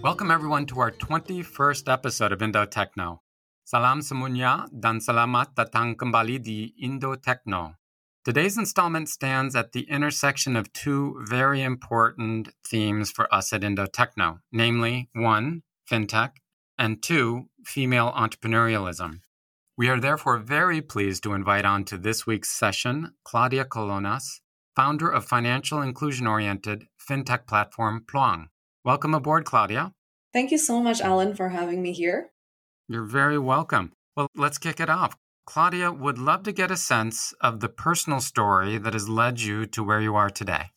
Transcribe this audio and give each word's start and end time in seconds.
Welcome 0.00 0.30
everyone 0.30 0.64
to 0.66 0.80
our 0.80 0.90
21st 0.90 1.92
episode 1.92 2.32
of 2.32 2.40
Indo 2.40 2.64
Techno. 2.64 3.20
Salam 3.68 4.00
semuanya 4.00 4.64
dan 4.72 5.04
selamat 5.04 5.52
datang 5.52 5.92
kembali 5.92 6.40
di 6.40 6.72
Indo 6.80 7.12
Techno. 7.20 7.76
Today's 8.24 8.56
installment 8.56 9.12
stands 9.12 9.52
at 9.52 9.72
the 9.76 9.84
intersection 9.84 10.56
of 10.56 10.72
two 10.72 11.20
very 11.28 11.60
important 11.60 12.56
themes 12.64 13.12
for 13.12 13.28
us 13.28 13.52
at 13.52 13.60
Indo 13.60 13.84
Techno, 13.84 14.40
namely 14.48 15.12
one, 15.12 15.60
fintech, 15.84 16.40
and 16.78 17.02
two, 17.02 17.47
female 17.68 18.10
entrepreneurialism. 18.12 19.20
We 19.76 19.90
are 19.90 20.00
therefore 20.00 20.38
very 20.38 20.80
pleased 20.80 21.22
to 21.24 21.34
invite 21.34 21.66
on 21.66 21.84
to 21.84 21.98
this 21.98 22.26
week's 22.26 22.48
session 22.48 23.12
Claudia 23.24 23.66
Kolonas, 23.66 24.40
founder 24.74 25.10
of 25.10 25.26
financial 25.26 25.82
inclusion 25.82 26.26
oriented 26.26 26.86
fintech 26.98 27.46
platform 27.46 28.04
Pluang. 28.10 28.48
Welcome 28.84 29.12
aboard, 29.12 29.44
Claudia. 29.44 29.92
Thank 30.32 30.50
you 30.50 30.56
so 30.58 30.80
much, 30.80 31.02
Alan, 31.02 31.34
for 31.36 31.50
having 31.50 31.82
me 31.82 31.92
here. 31.92 32.30
You're 32.88 33.04
very 33.04 33.38
welcome. 33.38 33.92
Well, 34.16 34.28
let's 34.34 34.56
kick 34.56 34.80
it 34.80 34.88
off. 34.88 35.14
Claudia 35.44 35.92
would 35.92 36.18
love 36.18 36.44
to 36.44 36.52
get 36.52 36.70
a 36.70 36.76
sense 36.76 37.34
of 37.42 37.60
the 37.60 37.68
personal 37.68 38.20
story 38.20 38.78
that 38.78 38.94
has 38.94 39.10
led 39.10 39.40
you 39.40 39.66
to 39.66 39.84
where 39.84 40.00
you 40.00 40.14
are 40.14 40.30
today. 40.30 40.70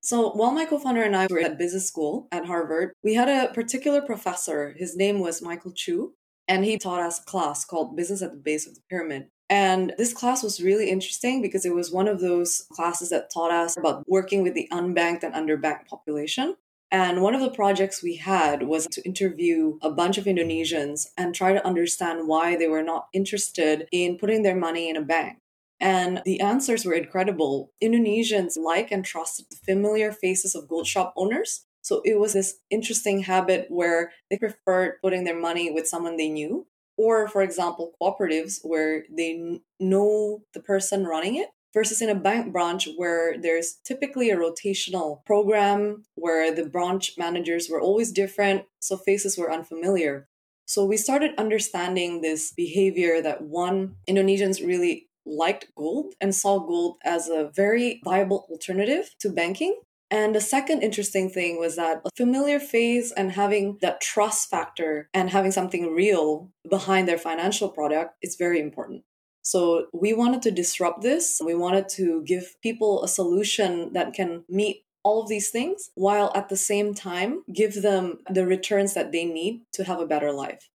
So, 0.00 0.30
while 0.30 0.50
my 0.50 0.64
co 0.64 0.78
founder 0.78 1.02
and 1.02 1.14
I 1.14 1.28
were 1.30 1.38
at 1.38 1.58
business 1.58 1.86
school 1.86 2.26
at 2.32 2.46
Harvard, 2.46 2.92
we 3.04 3.14
had 3.14 3.28
a 3.28 3.52
particular 3.52 4.00
professor. 4.00 4.74
His 4.76 4.96
name 4.96 5.20
was 5.20 5.40
Michael 5.40 5.72
Chu, 5.72 6.14
and 6.52 6.66
he 6.66 6.76
taught 6.76 7.00
us 7.00 7.18
a 7.18 7.24
class 7.24 7.64
called 7.64 7.96
Business 7.96 8.20
at 8.20 8.32
the 8.32 8.36
Base 8.36 8.66
of 8.66 8.74
the 8.74 8.82
Pyramid. 8.90 9.28
And 9.48 9.94
this 9.96 10.12
class 10.12 10.42
was 10.42 10.62
really 10.62 10.90
interesting 10.90 11.40
because 11.40 11.64
it 11.64 11.74
was 11.74 11.90
one 11.90 12.06
of 12.06 12.20
those 12.20 12.66
classes 12.70 13.08
that 13.08 13.32
taught 13.32 13.50
us 13.50 13.74
about 13.78 14.04
working 14.06 14.42
with 14.42 14.52
the 14.52 14.68
unbanked 14.70 15.22
and 15.22 15.34
underbanked 15.34 15.86
population. 15.86 16.56
And 16.90 17.22
one 17.22 17.34
of 17.34 17.40
the 17.40 17.50
projects 17.50 18.02
we 18.02 18.16
had 18.16 18.64
was 18.64 18.86
to 18.88 19.02
interview 19.06 19.78
a 19.80 19.90
bunch 19.90 20.18
of 20.18 20.26
Indonesians 20.26 21.06
and 21.16 21.34
try 21.34 21.54
to 21.54 21.66
understand 21.66 22.28
why 22.28 22.54
they 22.54 22.68
were 22.68 22.82
not 22.82 23.06
interested 23.14 23.88
in 23.90 24.18
putting 24.18 24.42
their 24.42 24.56
money 24.56 24.90
in 24.90 24.96
a 24.96 25.02
bank. 25.02 25.38
And 25.80 26.20
the 26.26 26.40
answers 26.40 26.84
were 26.84 26.92
incredible. 26.92 27.72
Indonesians 27.82 28.58
like 28.58 28.92
and 28.92 29.02
trust 29.02 29.42
the 29.48 29.56
familiar 29.56 30.12
faces 30.12 30.54
of 30.54 30.68
gold 30.68 30.86
shop 30.86 31.14
owners. 31.16 31.64
So 31.82 32.00
it 32.04 32.18
was 32.18 32.32
this 32.32 32.58
interesting 32.70 33.22
habit 33.22 33.66
where 33.68 34.12
they 34.30 34.38
preferred 34.38 34.94
putting 35.02 35.24
their 35.24 35.38
money 35.38 35.70
with 35.70 35.86
someone 35.86 36.16
they 36.16 36.28
knew. 36.28 36.66
Or, 36.96 37.26
for 37.28 37.42
example, 37.42 37.92
cooperatives 38.00 38.60
where 38.62 39.04
they 39.10 39.60
know 39.80 40.42
the 40.54 40.60
person 40.60 41.04
running 41.04 41.36
it 41.36 41.48
versus 41.74 42.02
in 42.02 42.10
a 42.10 42.14
bank 42.14 42.52
branch 42.52 42.86
where 42.96 43.38
there's 43.38 43.78
typically 43.84 44.30
a 44.30 44.36
rotational 44.36 45.24
program 45.24 46.04
where 46.14 46.54
the 46.54 46.66
branch 46.66 47.12
managers 47.16 47.68
were 47.68 47.80
always 47.80 48.12
different, 48.12 48.64
so 48.78 48.96
faces 48.96 49.38
were 49.38 49.52
unfamiliar. 49.52 50.28
So 50.66 50.84
we 50.84 50.96
started 50.96 51.32
understanding 51.38 52.20
this 52.20 52.52
behavior 52.52 53.20
that 53.22 53.42
one, 53.42 53.96
Indonesians 54.08 54.64
really 54.64 55.08
liked 55.24 55.72
gold 55.76 56.14
and 56.20 56.34
saw 56.34 56.58
gold 56.58 56.96
as 57.04 57.28
a 57.28 57.50
very 57.54 58.00
viable 58.04 58.46
alternative 58.50 59.14
to 59.20 59.30
banking. 59.30 59.80
And 60.12 60.34
the 60.34 60.42
second 60.42 60.82
interesting 60.82 61.30
thing 61.30 61.58
was 61.58 61.76
that 61.76 62.02
a 62.04 62.10
familiar 62.14 62.60
face 62.60 63.12
and 63.12 63.32
having 63.32 63.78
that 63.80 64.02
trust 64.02 64.50
factor 64.50 65.08
and 65.14 65.30
having 65.30 65.52
something 65.52 65.94
real 65.94 66.50
behind 66.68 67.08
their 67.08 67.16
financial 67.16 67.70
product 67.70 68.16
is 68.20 68.36
very 68.36 68.60
important. 68.60 69.04
So 69.40 69.86
we 69.94 70.12
wanted 70.12 70.42
to 70.42 70.50
disrupt 70.50 71.00
this. 71.00 71.40
We 71.42 71.54
wanted 71.54 71.88
to 71.96 72.22
give 72.26 72.56
people 72.62 73.02
a 73.02 73.08
solution 73.08 73.94
that 73.94 74.12
can 74.12 74.44
meet 74.50 74.84
all 75.02 75.22
of 75.22 75.30
these 75.30 75.48
things 75.48 75.90
while 75.94 76.30
at 76.34 76.50
the 76.50 76.58
same 76.58 76.92
time 76.92 77.42
give 77.50 77.80
them 77.80 78.18
the 78.30 78.46
returns 78.46 78.92
that 78.92 79.12
they 79.12 79.24
need 79.24 79.62
to 79.72 79.84
have 79.84 79.98
a 79.98 80.06
better 80.06 80.30
life. 80.30 80.68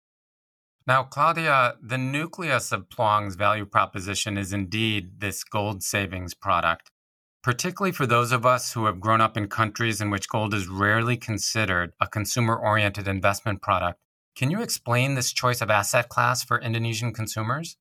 Now, 0.86 1.02
Claudia, 1.02 1.74
the 1.82 1.98
nucleus 1.98 2.70
of 2.70 2.88
Pluang's 2.88 3.34
value 3.34 3.66
proposition 3.66 4.38
is 4.38 4.52
indeed 4.52 5.18
this 5.18 5.42
gold 5.42 5.82
savings 5.82 6.34
product, 6.34 6.90
particularly 7.44 7.92
for 7.92 8.06
those 8.06 8.32
of 8.32 8.46
us 8.46 8.72
who 8.72 8.86
have 8.86 8.98
grown 8.98 9.20
up 9.20 9.36
in 9.36 9.46
countries 9.46 10.00
in 10.00 10.08
which 10.08 10.30
gold 10.30 10.54
is 10.54 10.66
rarely 10.66 11.14
considered 11.14 11.92
a 12.00 12.06
consumer 12.06 12.56
oriented 12.56 13.06
investment 13.06 13.60
product. 13.60 14.00
Can 14.34 14.50
you 14.50 14.62
explain 14.62 15.14
this 15.14 15.30
choice 15.30 15.60
of 15.60 15.68
asset 15.68 16.08
class 16.08 16.42
for 16.42 16.58
Indonesian 16.58 17.12
consumers? 17.12 17.76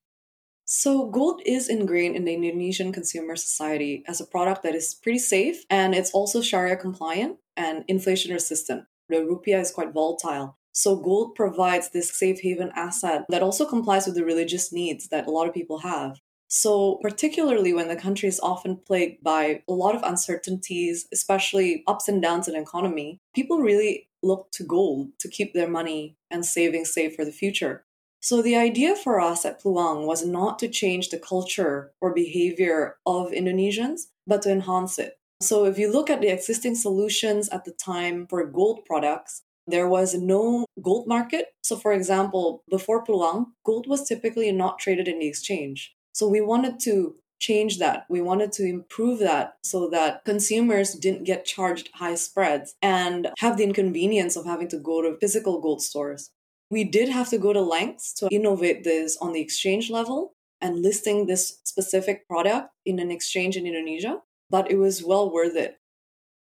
So, 0.66 1.08
gold 1.08 1.40
is 1.46 1.70
ingrained 1.70 2.14
in 2.14 2.26
the 2.26 2.34
Indonesian 2.34 2.92
consumer 2.92 3.36
society 3.36 4.04
as 4.06 4.20
a 4.20 4.26
product 4.26 4.62
that 4.64 4.74
is 4.74 4.94
pretty 4.94 5.18
safe 5.18 5.64
and 5.70 5.94
it's 5.94 6.10
also 6.10 6.42
Sharia 6.42 6.76
compliant 6.76 7.38
and 7.56 7.84
inflation 7.88 8.34
resistant. 8.34 8.84
The 9.08 9.16
rupiah 9.16 9.62
is 9.62 9.70
quite 9.70 9.94
volatile. 9.94 10.58
So, 10.72 10.96
gold 10.96 11.34
provides 11.34 11.88
this 11.88 12.14
safe 12.14 12.40
haven 12.40 12.70
asset 12.76 13.24
that 13.30 13.42
also 13.42 13.64
complies 13.64 14.04
with 14.04 14.14
the 14.14 14.26
religious 14.26 14.74
needs 14.74 15.08
that 15.08 15.26
a 15.26 15.30
lot 15.30 15.48
of 15.48 15.54
people 15.54 15.78
have. 15.78 16.20
So, 16.56 17.00
particularly 17.02 17.72
when 17.72 17.88
the 17.88 17.96
country 17.96 18.28
is 18.28 18.38
often 18.38 18.76
plagued 18.76 19.24
by 19.24 19.64
a 19.68 19.72
lot 19.72 19.96
of 19.96 20.04
uncertainties, 20.04 21.08
especially 21.12 21.82
ups 21.88 22.06
and 22.06 22.22
downs 22.22 22.46
in 22.46 22.54
economy, 22.54 23.18
people 23.34 23.58
really 23.58 24.08
look 24.22 24.52
to 24.52 24.62
gold 24.62 25.08
to 25.18 25.28
keep 25.28 25.52
their 25.52 25.68
money 25.68 26.16
and 26.30 26.46
savings 26.46 26.94
safe 26.94 27.16
for 27.16 27.24
the 27.24 27.32
future. 27.32 27.84
So 28.20 28.40
the 28.40 28.54
idea 28.54 28.94
for 28.94 29.20
us 29.20 29.44
at 29.44 29.60
Pluang 29.60 30.06
was 30.06 30.24
not 30.24 30.60
to 30.60 30.68
change 30.68 31.08
the 31.08 31.18
culture 31.18 31.90
or 32.00 32.14
behavior 32.14 32.98
of 33.04 33.32
Indonesians, 33.32 34.02
but 34.24 34.42
to 34.42 34.52
enhance 34.52 34.96
it. 34.96 35.18
So 35.40 35.64
if 35.64 35.76
you 35.76 35.90
look 35.90 36.08
at 36.08 36.20
the 36.20 36.28
existing 36.28 36.76
solutions 36.76 37.48
at 37.48 37.64
the 37.64 37.72
time 37.72 38.28
for 38.28 38.46
gold 38.46 38.84
products, 38.86 39.42
there 39.66 39.88
was 39.88 40.14
no 40.14 40.66
gold 40.80 41.08
market. 41.08 41.46
So 41.64 41.74
for 41.76 41.92
example, 41.92 42.62
before 42.70 43.02
Pluang, 43.02 43.46
gold 43.66 43.88
was 43.88 44.06
typically 44.06 44.52
not 44.52 44.78
traded 44.78 45.08
in 45.08 45.18
the 45.18 45.26
exchange. 45.26 45.96
So 46.14 46.28
we 46.28 46.40
wanted 46.40 46.80
to 46.80 47.16
change 47.40 47.78
that. 47.78 48.06
We 48.08 48.22
wanted 48.22 48.52
to 48.52 48.64
improve 48.64 49.18
that 49.18 49.56
so 49.62 49.90
that 49.90 50.24
consumers 50.24 50.94
didn't 50.94 51.24
get 51.24 51.44
charged 51.44 51.90
high 51.92 52.14
spreads 52.14 52.74
and 52.80 53.28
have 53.38 53.56
the 53.56 53.64
inconvenience 53.64 54.36
of 54.36 54.46
having 54.46 54.68
to 54.68 54.78
go 54.78 55.02
to 55.02 55.18
physical 55.18 55.60
gold 55.60 55.82
stores. 55.82 56.30
We 56.70 56.84
did 56.84 57.08
have 57.08 57.28
to 57.30 57.38
go 57.38 57.52
to 57.52 57.60
lengths 57.60 58.14
to 58.14 58.28
innovate 58.30 58.84
this 58.84 59.18
on 59.20 59.32
the 59.32 59.40
exchange 59.40 59.90
level 59.90 60.34
and 60.60 60.80
listing 60.80 61.26
this 61.26 61.60
specific 61.64 62.26
product 62.26 62.70
in 62.86 62.98
an 62.98 63.10
exchange 63.10 63.56
in 63.56 63.66
Indonesia, 63.66 64.20
but 64.48 64.70
it 64.70 64.76
was 64.76 65.04
well 65.04 65.30
worth 65.30 65.56
it. 65.56 65.78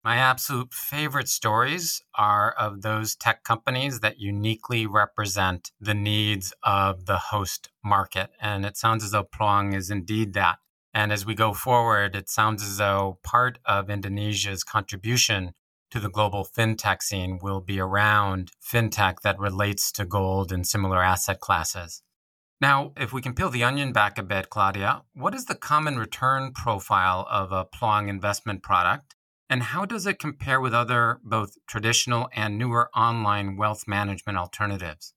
My 0.05 0.17
absolute 0.17 0.75
favorite 0.75 1.29
stories 1.29 2.03
are 2.17 2.51
of 2.59 2.83
those 2.83 3.15
tech 3.15 3.45
companies 3.45 4.01
that 4.01 4.19
uniquely 4.19 4.85
represent 4.85 5.71
the 5.81 5.95
needs 5.95 6.53
of 6.65 7.07
the 7.07 7.19
host 7.19 7.71
market. 7.85 8.31
And 8.41 8.67
it 8.67 8.77
sounds 8.77 9.05
as 9.05 9.13
though 9.13 9.23
Pluang 9.23 9.75
is 9.75 9.91
indeed 9.91 10.33
that. 10.33 10.59
And 10.93 11.13
as 11.13 11.25
we 11.25 11.37
go 11.37 11.53
forward, 11.55 12.17
it 12.17 12.29
sounds 12.29 12.65
as 12.65 12.79
though 12.79 13.21
part 13.23 13.61
of 13.65 13.89
Indonesia's 13.89 14.65
contribution 14.65 15.53
to 15.93 16.01
the 16.01 16.11
global 16.11 16.45
fintech 16.45 17.01
scene 17.01 17.39
will 17.41 17.61
be 17.61 17.79
around 17.79 18.51
fintech 18.61 19.21
that 19.23 19.39
relates 19.39 19.93
to 19.93 20.05
gold 20.05 20.51
and 20.51 20.67
similar 20.67 21.01
asset 21.01 21.39
classes. 21.39 22.03
Now, 22.61 22.93
if 22.97 23.13
we 23.13 23.23
can 23.23 23.35
peel 23.35 23.51
the 23.51 23.63
onion 23.63 23.93
back 23.93 24.19
a 24.19 24.25
bit, 24.25 24.51
Claudia, 24.51 25.03
what 25.15 25.35
is 25.35 25.45
the 25.45 25.55
common 25.55 25.97
return 25.97 26.53
profile 26.53 27.25
of 27.31 27.53
a 27.53 27.65
Pluang 27.65 28.09
investment 28.09 28.65
product? 28.65 29.15
And 29.53 29.65
how 29.65 29.85
does 29.85 30.07
it 30.07 30.19
compare 30.19 30.63
with 30.63 30.73
other 30.73 31.21
both 31.23 31.59
traditional 31.67 32.31
and 32.35 32.57
newer 32.57 32.89
online 32.97 33.59
wealth 33.59 33.87
management 33.87 34.39
alternatives? 34.39 35.13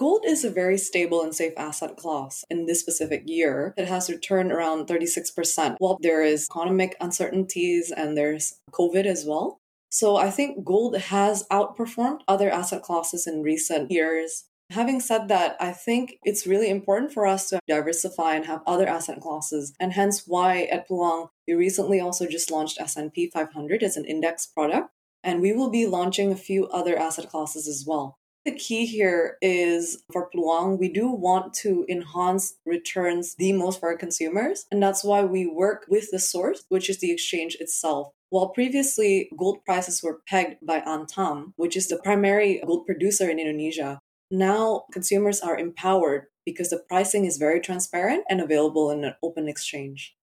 Gold 0.00 0.24
is 0.26 0.44
a 0.44 0.50
very 0.50 0.76
stable 0.76 1.22
and 1.22 1.32
safe 1.32 1.52
asset 1.56 1.96
class 1.96 2.44
in 2.50 2.66
this 2.66 2.80
specific 2.80 3.22
year. 3.24 3.72
It 3.76 3.86
has 3.86 4.10
returned 4.10 4.50
around 4.50 4.88
36%. 4.88 5.76
While 5.78 5.96
there 6.02 6.24
is 6.24 6.48
economic 6.50 6.96
uncertainties 7.00 7.92
and 7.92 8.16
there's 8.16 8.58
COVID 8.72 9.06
as 9.06 9.24
well, 9.24 9.60
so 9.90 10.16
I 10.16 10.30
think 10.30 10.64
gold 10.64 10.96
has 10.96 11.46
outperformed 11.48 12.22
other 12.26 12.50
asset 12.50 12.82
classes 12.82 13.28
in 13.28 13.42
recent 13.42 13.92
years. 13.92 14.46
Having 14.70 15.00
said 15.00 15.28
that, 15.28 15.56
I 15.60 15.72
think 15.72 16.18
it's 16.24 16.46
really 16.46 16.68
important 16.68 17.12
for 17.12 17.26
us 17.26 17.48
to 17.50 17.60
diversify 17.68 18.34
and 18.34 18.46
have 18.46 18.62
other 18.66 18.86
asset 18.86 19.20
classes, 19.20 19.72
and 19.78 19.92
hence 19.92 20.24
why 20.26 20.62
at 20.64 20.88
Pluang 20.88 21.28
we 21.46 21.54
recently 21.54 22.00
also 22.00 22.26
just 22.26 22.50
launched 22.50 22.80
S&P 22.80 23.30
500 23.30 23.82
as 23.82 23.96
an 23.96 24.04
index 24.04 24.46
product, 24.46 24.90
and 25.22 25.40
we 25.40 25.52
will 25.52 25.70
be 25.70 25.86
launching 25.86 26.32
a 26.32 26.36
few 26.36 26.66
other 26.66 26.98
asset 26.98 27.30
classes 27.30 27.68
as 27.68 27.84
well. 27.86 28.18
The 28.46 28.52
key 28.52 28.86
here 28.86 29.38
is 29.42 30.04
for 30.12 30.30
Pluang, 30.30 30.78
we 30.78 30.88
do 30.88 31.10
want 31.10 31.52
to 31.54 31.84
enhance 31.88 32.54
returns 32.64 33.34
the 33.36 33.52
most 33.52 33.80
for 33.80 33.88
our 33.88 33.96
consumers. 33.96 34.66
And 34.70 34.80
that's 34.80 35.02
why 35.02 35.24
we 35.24 35.46
work 35.48 35.86
with 35.88 36.12
the 36.12 36.20
source, 36.20 36.64
which 36.68 36.88
is 36.88 37.00
the 37.00 37.10
exchange 37.10 37.56
itself. 37.58 38.12
While 38.30 38.50
previously 38.50 39.28
gold 39.36 39.64
prices 39.64 40.00
were 40.00 40.20
pegged 40.28 40.64
by 40.64 40.80
Antam, 40.80 41.54
which 41.56 41.76
is 41.76 41.88
the 41.88 41.98
primary 41.98 42.62
gold 42.64 42.86
producer 42.86 43.28
in 43.28 43.40
Indonesia, 43.40 43.98
Now 44.30 44.84
consumers 44.92 45.40
are 45.40 45.58
empowered 45.58 46.26
because 46.44 46.70
the 46.70 46.82
pricing 46.88 47.24
is 47.24 47.36
very 47.36 47.60
transparent 47.60 48.24
and 48.28 48.40
available 48.40 48.90
in 48.90 49.04
an 49.04 49.14
open 49.22 49.48
exchange. 49.48 50.16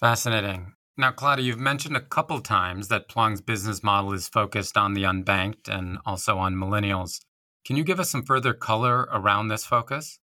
Fascinating. 0.00 0.74
Now, 0.98 1.12
Claudia, 1.12 1.44
you've 1.44 1.58
mentioned 1.58 1.96
a 1.96 2.00
couple 2.00 2.40
times 2.40 2.88
that 2.88 3.08
Pluang's 3.08 3.42
business 3.42 3.82
model 3.82 4.14
is 4.14 4.28
focused 4.28 4.78
on 4.78 4.94
the 4.94 5.02
unbanked 5.02 5.68
and 5.68 5.98
also 6.06 6.38
on 6.38 6.54
millennials. 6.54 7.20
Can 7.66 7.76
you 7.76 7.84
give 7.84 8.00
us 8.00 8.10
some 8.10 8.22
further 8.22 8.54
color 8.54 9.02
around 9.12 9.48
this 9.48 9.66
focus? 9.66 10.18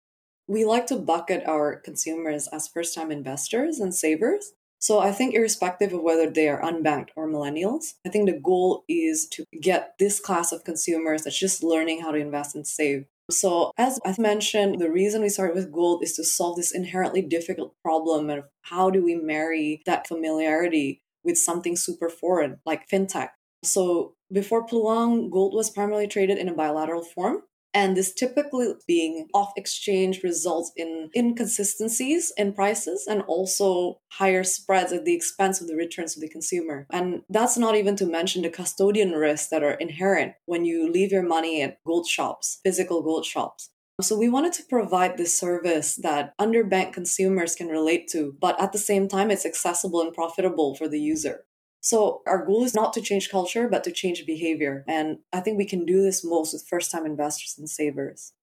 We 0.48 0.64
like 0.64 0.88
to 0.88 0.96
bucket 0.96 1.46
our 1.46 1.76
consumers 1.76 2.48
as 2.48 2.68
first 2.68 2.96
time 2.96 3.12
investors 3.12 3.80
and 3.80 3.94
savers. 3.94 4.54
So 4.82 5.00
I 5.00 5.12
think, 5.12 5.34
irrespective 5.34 5.94
of 5.94 6.02
whether 6.02 6.30
they 6.30 6.50
are 6.50 6.62
unbanked 6.62 7.10
or 7.16 7.30
millennials, 7.30 7.94
I 8.06 8.10
think 8.10 8.28
the 8.28 8.40
goal 8.40 8.84
is 8.90 9.28
to 9.32 9.46
get 9.62 9.94
this 10.00 10.20
class 10.20 10.52
of 10.52 10.64
consumers 10.66 11.24
that's 11.24 11.40
just 11.40 11.64
learning 11.64 12.02
how 12.02 12.12
to 12.12 12.18
invest 12.18 12.56
and 12.56 12.68
save 12.68 13.06
so, 13.32 13.72
as 13.78 14.00
I 14.06 14.14
mentioned, 14.20 14.80
the 14.80 14.92
reason 14.92 15.22
we 15.22 15.30
started 15.30 15.56
with 15.56 15.72
gold 15.72 16.04
is 16.04 16.14
to 16.14 16.24
solve 16.24 16.58
this 16.58 16.74
inherently 16.74 17.22
difficult 17.22 17.74
problem 17.84 18.30
of 18.30 18.46
how 18.64 18.90
do 18.90 19.04
we 19.04 19.16
marry 19.16 19.82
that 19.86 20.08
familiarity 20.08 21.02
with 21.24 21.38
something 21.38 21.76
super 21.76 22.10
foreign 22.10 22.60
like 22.66 22.90
fintech. 22.90 23.30
So, 23.64 24.16
before 24.32 24.66
Pluang, 24.66 25.30
gold 25.30 25.54
was 25.54 25.70
primarily 25.70 26.08
traded 26.08 26.38
in 26.38 26.50
a 26.50 26.54
bilateral 26.54 27.04
form. 27.04 27.44
And 27.74 27.96
this 27.96 28.14
typically 28.14 28.74
being 28.88 29.28
off 29.34 29.52
exchange 29.56 30.24
results 30.24 30.72
in 30.76 31.10
inconsistencies 31.16 32.34
in 32.38 32.54
prices 32.54 33.06
and 33.10 33.22
also 33.24 34.00
higher 34.12 34.44
spreads 34.44 34.92
at 34.92 35.06
the 35.06 35.16
expense 35.16 35.62
of 35.62 35.68
the 35.68 35.76
returns 35.76 36.14
to 36.14 36.20
the 36.20 36.30
consumer. 36.30 36.86
And 36.92 37.22
that's 37.30 37.58
not 37.58 37.76
even 37.76 37.96
to 37.98 38.06
mention 38.06 38.42
the 38.42 38.50
custodian 38.50 39.12
risks 39.12 39.50
that 39.50 39.64
are 39.64 39.74
inherent 39.74 40.34
when 40.46 40.66
you 40.66 40.92
leave 40.92 41.12
your 41.12 41.24
money 41.24 41.62
at 41.62 41.78
gold 41.86 42.08
shops, 42.08 42.60
physical 42.64 43.02
gold 43.02 43.26
shops. 43.26 43.70
So 44.02 44.18
we 44.18 44.30
wanted 44.30 44.54
to 44.54 44.64
provide 44.64 45.18
this 45.18 45.38
service 45.38 45.96
that 45.98 46.34
underbanked 46.40 46.94
consumers 46.94 47.56
can 47.56 47.68
relate 47.68 48.08
to, 48.10 48.36
but 48.42 48.60
at 48.60 48.72
the 48.72 48.80
same 48.80 49.08
time, 49.08 49.30
it's 49.30 49.46
accessible 49.46 50.02
and 50.02 50.14
profitable 50.14 50.76
for 50.76 50.88
the 50.88 51.00
user. 51.00 51.46
So 51.82 52.22
our 52.28 52.46
goal 52.46 52.64
is 52.64 52.76
not 52.76 52.94
to 52.94 53.02
change 53.02 53.30
culture, 53.30 53.68
but 53.68 53.84
to 53.84 53.92
change 53.92 54.26
behavior. 54.26 54.86
And 54.88 55.18
I 55.34 55.42
think 55.42 55.58
we 55.58 55.66
can 55.66 55.84
do 55.84 56.04
this 56.04 56.24
most 56.24 56.54
with 56.54 56.68
first 56.68 56.92
time 56.92 57.06
investors 57.06 57.56
and 57.58 57.68
savers. 57.68 58.34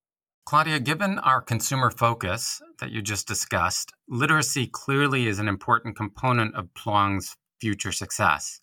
Claudia, 0.44 0.80
given 0.80 1.18
our 1.20 1.40
consumer 1.40 1.90
focus 1.90 2.60
that 2.80 2.90
you 2.90 3.00
just 3.00 3.28
discussed, 3.28 3.92
literacy 4.08 4.66
clearly 4.66 5.28
is 5.28 5.38
an 5.38 5.46
important 5.46 5.96
component 5.96 6.54
of 6.56 6.72
Pluang's 6.74 7.36
future 7.60 7.92
success. 7.92 8.60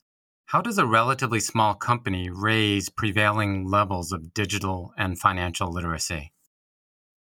How 0.47 0.61
does 0.61 0.77
a 0.77 0.85
relatively 0.85 1.39
small 1.39 1.73
company 1.73 2.29
raise 2.29 2.89
prevailing 2.89 3.69
levels 3.69 4.11
of 4.11 4.33
digital 4.33 4.93
and 4.97 5.17
financial 5.17 5.71
literacy? 5.71 6.33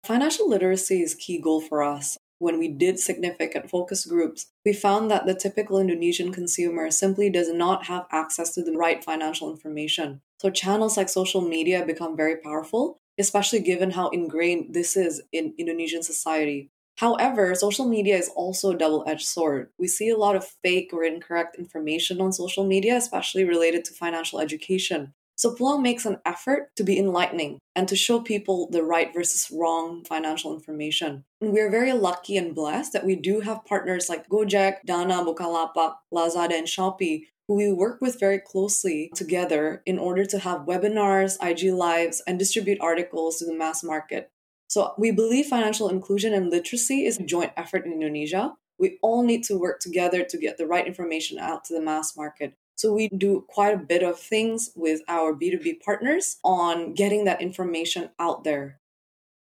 Financial 0.02 0.48
literacy 0.48 1.02
is 1.02 1.14
key 1.14 1.40
goal 1.40 1.60
for 1.60 1.82
us 1.82 2.18
when 2.38 2.58
we 2.58 2.68
did 2.68 2.98
significant 2.98 3.70
focus 3.70 4.04
groups, 4.06 4.46
we 4.64 4.72
found 4.72 5.10
that 5.10 5.26
the 5.26 5.34
typical 5.34 5.78
Indonesian 5.78 6.32
consumer 6.32 6.90
simply 6.90 7.30
does 7.30 7.52
not 7.52 7.86
have 7.86 8.06
access 8.10 8.54
to 8.54 8.62
the 8.62 8.72
right 8.72 9.02
financial 9.02 9.50
information. 9.50 10.20
So, 10.40 10.50
channels 10.50 10.96
like 10.96 11.08
social 11.08 11.40
media 11.40 11.86
become 11.86 12.16
very 12.16 12.36
powerful, 12.36 12.98
especially 13.18 13.60
given 13.60 13.92
how 13.92 14.08
ingrained 14.08 14.74
this 14.74 14.96
is 14.96 15.22
in 15.32 15.54
Indonesian 15.58 16.02
society. 16.02 16.70
However, 16.96 17.54
social 17.54 17.88
media 17.88 18.16
is 18.16 18.30
also 18.36 18.70
a 18.70 18.78
double 18.78 19.04
edged 19.06 19.26
sword. 19.26 19.70
We 19.78 19.88
see 19.88 20.10
a 20.10 20.16
lot 20.16 20.36
of 20.36 20.46
fake 20.62 20.90
or 20.92 21.02
incorrect 21.04 21.56
information 21.56 22.20
on 22.20 22.32
social 22.32 22.64
media, 22.64 22.96
especially 22.96 23.44
related 23.44 23.84
to 23.86 23.94
financial 23.94 24.38
education. 24.38 25.14
So 25.36 25.54
Pluang 25.54 25.82
makes 25.82 26.06
an 26.06 26.18
effort 26.24 26.70
to 26.76 26.84
be 26.84 26.98
enlightening 26.98 27.58
and 27.74 27.88
to 27.88 27.96
show 27.96 28.20
people 28.20 28.68
the 28.70 28.84
right 28.84 29.12
versus 29.12 29.50
wrong 29.50 30.04
financial 30.04 30.54
information. 30.54 31.24
And 31.40 31.52
we're 31.52 31.70
very 31.70 31.92
lucky 31.92 32.36
and 32.36 32.54
blessed 32.54 32.92
that 32.92 33.04
we 33.04 33.16
do 33.16 33.40
have 33.40 33.64
partners 33.64 34.08
like 34.08 34.28
Gojek, 34.28 34.82
Dana, 34.86 35.24
Bukalapak, 35.24 35.94
Lazada, 36.12 36.52
and 36.52 36.68
Shopee 36.68 37.24
who 37.48 37.56
we 37.56 37.72
work 37.72 38.00
with 38.00 38.18
very 38.18 38.38
closely 38.38 39.10
together 39.14 39.82
in 39.84 39.98
order 39.98 40.24
to 40.24 40.38
have 40.38 40.62
webinars, 40.62 41.36
IG 41.42 41.72
lives, 41.72 42.22
and 42.26 42.38
distribute 42.38 42.78
articles 42.80 43.38
to 43.38 43.44
the 43.44 43.54
mass 43.54 43.84
market. 43.84 44.30
So 44.68 44.94
we 44.96 45.10
believe 45.10 45.46
financial 45.46 45.88
inclusion 45.88 46.32
and 46.32 46.50
literacy 46.50 47.04
is 47.04 47.18
a 47.18 47.24
joint 47.24 47.52
effort 47.56 47.84
in 47.84 47.92
Indonesia. 47.92 48.54
We 48.78 48.98
all 49.02 49.22
need 49.22 49.44
to 49.44 49.58
work 49.58 49.80
together 49.80 50.24
to 50.24 50.38
get 50.38 50.56
the 50.56 50.66
right 50.66 50.86
information 50.86 51.38
out 51.38 51.64
to 51.64 51.74
the 51.74 51.82
mass 51.82 52.16
market. 52.16 52.54
So 52.76 52.92
we 52.92 53.08
do 53.08 53.44
quite 53.48 53.74
a 53.74 53.78
bit 53.78 54.02
of 54.02 54.18
things 54.18 54.70
with 54.74 55.00
our 55.08 55.32
B2B 55.32 55.80
partners 55.84 56.38
on 56.42 56.94
getting 56.94 57.24
that 57.24 57.40
information 57.40 58.10
out 58.18 58.44
there. 58.44 58.80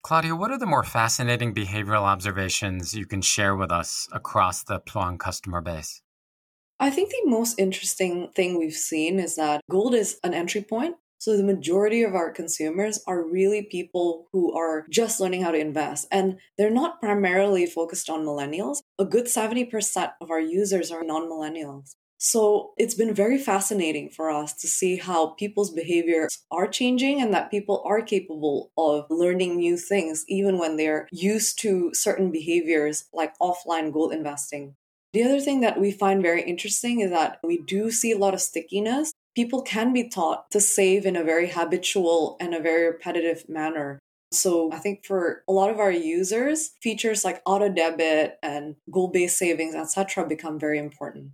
Claudia, 0.03 0.35
what 0.35 0.51
are 0.51 0.59
the 0.59 0.67
more 0.67 0.85
fascinating 0.85 1.55
behavioral 1.55 2.03
observations 2.03 2.95
you 2.95 3.05
can 3.05 3.21
share 3.21 3.55
with 3.55 3.71
us 3.71 4.09
across 4.13 4.63
the 4.63 4.81
Pluang 4.81 5.19
customer 5.19 5.61
base? 5.61 6.01
I 6.81 6.91
think 6.91 7.11
the 7.11 7.29
most 7.29 7.59
interesting 7.59 8.29
thing 8.35 8.57
we've 8.57 8.73
seen 8.73 9.19
is 9.19 9.37
that 9.37 9.61
gold 9.69 9.95
is 9.95 10.19
an 10.23 10.33
entry 10.33 10.63
point. 10.63 10.97
So 11.21 11.37
the 11.37 11.43
majority 11.43 12.05
of 12.05 12.15
our 12.15 12.31
consumers 12.31 13.01
are 13.09 13.25
really 13.25 13.63
people 13.63 14.29
who 14.33 14.57
are 14.57 14.87
just 14.89 15.19
learning 15.19 15.43
how 15.43 15.51
to 15.51 15.59
invest 15.59 16.07
and 16.13 16.39
they're 16.57 16.71
not 16.71 17.01
primarily 17.01 17.67
focused 17.67 18.09
on 18.09 18.25
millennials. 18.25 18.79
A 19.01 19.05
good 19.05 19.25
70% 19.27 20.13
of 20.21 20.31
our 20.31 20.41
users 20.41 20.93
are 20.93 21.03
non-millennials. 21.03 21.97
So 22.21 22.73
it's 22.77 22.97
been 22.97 23.15
very 23.15 23.39
fascinating 23.39 24.11
for 24.11 24.29
us 24.29 24.53
to 24.55 24.67
see 24.67 24.97
how 24.97 25.29
people's 25.29 25.71
behaviors 25.71 26.45
are 26.51 26.67
changing 26.67 27.23
and 27.23 27.33
that 27.33 27.51
people 27.51 27.81
are 27.87 28.03
capable 28.03 28.73
of 28.77 29.07
learning 29.09 29.57
new 29.57 29.77
things 29.77 30.25
even 30.27 30.59
when 30.59 30.77
they're 30.77 31.09
used 31.13 31.61
to 31.61 31.95
certain 31.95 32.33
behaviors 32.33 33.05
like 33.13 33.39
offline 33.39 33.93
gold 33.93 34.13
investing. 34.13 34.75
The 35.13 35.23
other 35.23 35.41
thing 35.41 35.61
that 35.61 35.81
we 35.81 35.93
find 35.93 36.21
very 36.21 36.43
interesting 36.43 37.01
is 37.01 37.11
that 37.13 37.39
we 37.45 37.59
do 37.59 37.93
see 37.93 38.11
a 38.11 38.19
lot 38.19 38.35
of 38.35 38.41
stickiness. 38.41 39.13
People 39.37 39.63
can 39.63 39.93
be 39.93 40.09
taught 40.09 40.51
to 40.51 40.61
save 40.61 41.07
in 41.07 41.15
a 41.15 41.23
very 41.23 41.49
habitual 41.49 42.37
and 42.41 42.53
a 42.53 42.61
very 42.61 42.85
repetitive 42.85 43.49
manner. 43.49 44.01
So 44.33 44.71
I 44.73 44.79
think 44.79 45.07
for 45.07 45.45
a 45.49 45.53
lot 45.53 45.71
of 45.71 45.79
our 45.79 45.93
users, 45.93 46.73
features 46.83 47.25
like 47.25 47.41
auto 47.47 47.69
debit 47.69 48.39
and 48.43 48.75
goal-based 48.91 49.39
savings, 49.39 49.75
etc., 49.75 50.27
become 50.29 50.59
very 50.59 50.79
important. 50.79 51.31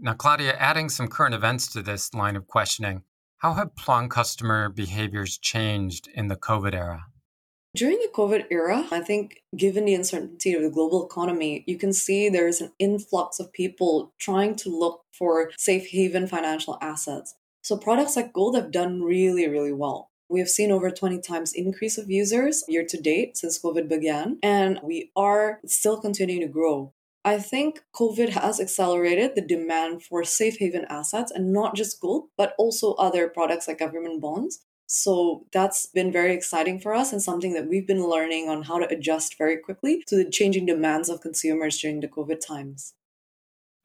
Now, 0.00 0.14
Claudia, 0.14 0.56
adding 0.58 0.88
some 0.88 1.08
current 1.08 1.34
events 1.34 1.68
to 1.72 1.82
this 1.82 2.12
line 2.12 2.36
of 2.36 2.48
questioning, 2.48 3.02
how 3.38 3.54
have 3.54 3.76
Pluang 3.76 4.08
customer 4.08 4.68
behaviors 4.68 5.38
changed 5.38 6.08
in 6.14 6.28
the 6.28 6.36
COVID 6.36 6.74
era? 6.74 7.06
During 7.76 7.98
the 7.98 8.10
COVID 8.14 8.46
era, 8.50 8.86
I 8.90 9.00
think 9.00 9.42
given 9.56 9.84
the 9.84 9.94
uncertainty 9.94 10.52
of 10.54 10.62
the 10.62 10.70
global 10.70 11.04
economy, 11.04 11.64
you 11.66 11.76
can 11.76 11.92
see 11.92 12.28
there's 12.28 12.60
an 12.60 12.72
influx 12.78 13.40
of 13.40 13.52
people 13.52 14.12
trying 14.18 14.56
to 14.56 14.68
look 14.68 15.02
for 15.12 15.50
safe 15.58 15.88
haven 15.88 16.26
financial 16.26 16.78
assets. 16.80 17.34
So 17.62 17.76
products 17.76 18.16
like 18.16 18.32
gold 18.32 18.56
have 18.56 18.70
done 18.70 19.02
really, 19.02 19.48
really 19.48 19.72
well. 19.72 20.10
We 20.28 20.38
have 20.40 20.48
seen 20.48 20.70
over 20.70 20.90
20 20.90 21.20
times 21.20 21.52
increase 21.52 21.98
of 21.98 22.10
users 22.10 22.64
year 22.68 22.84
to 22.88 23.00
date 23.00 23.36
since 23.36 23.60
COVID 23.60 23.88
began, 23.88 24.38
and 24.42 24.80
we 24.82 25.10
are 25.16 25.60
still 25.66 26.00
continuing 26.00 26.42
to 26.42 26.48
grow. 26.48 26.92
I 27.24 27.38
think 27.38 27.80
COVID 27.94 28.30
has 28.30 28.60
accelerated 28.60 29.34
the 29.34 29.40
demand 29.40 30.02
for 30.02 30.24
safe 30.24 30.58
haven 30.58 30.84
assets 30.90 31.32
and 31.32 31.52
not 31.52 31.74
just 31.74 32.00
gold, 32.00 32.28
but 32.36 32.54
also 32.58 32.92
other 32.94 33.28
products 33.28 33.66
like 33.66 33.78
government 33.78 34.20
bonds. 34.20 34.60
So 34.86 35.46
that's 35.50 35.86
been 35.86 36.12
very 36.12 36.34
exciting 36.34 36.78
for 36.78 36.92
us 36.94 37.12
and 37.12 37.22
something 37.22 37.54
that 37.54 37.66
we've 37.66 37.86
been 37.86 38.06
learning 38.06 38.50
on 38.50 38.64
how 38.64 38.78
to 38.78 38.86
adjust 38.94 39.38
very 39.38 39.56
quickly 39.56 40.02
to 40.06 40.16
the 40.16 40.28
changing 40.28 40.66
demands 40.66 41.08
of 41.08 41.22
consumers 41.22 41.78
during 41.78 42.00
the 42.00 42.08
COVID 42.08 42.40
times. 42.46 42.92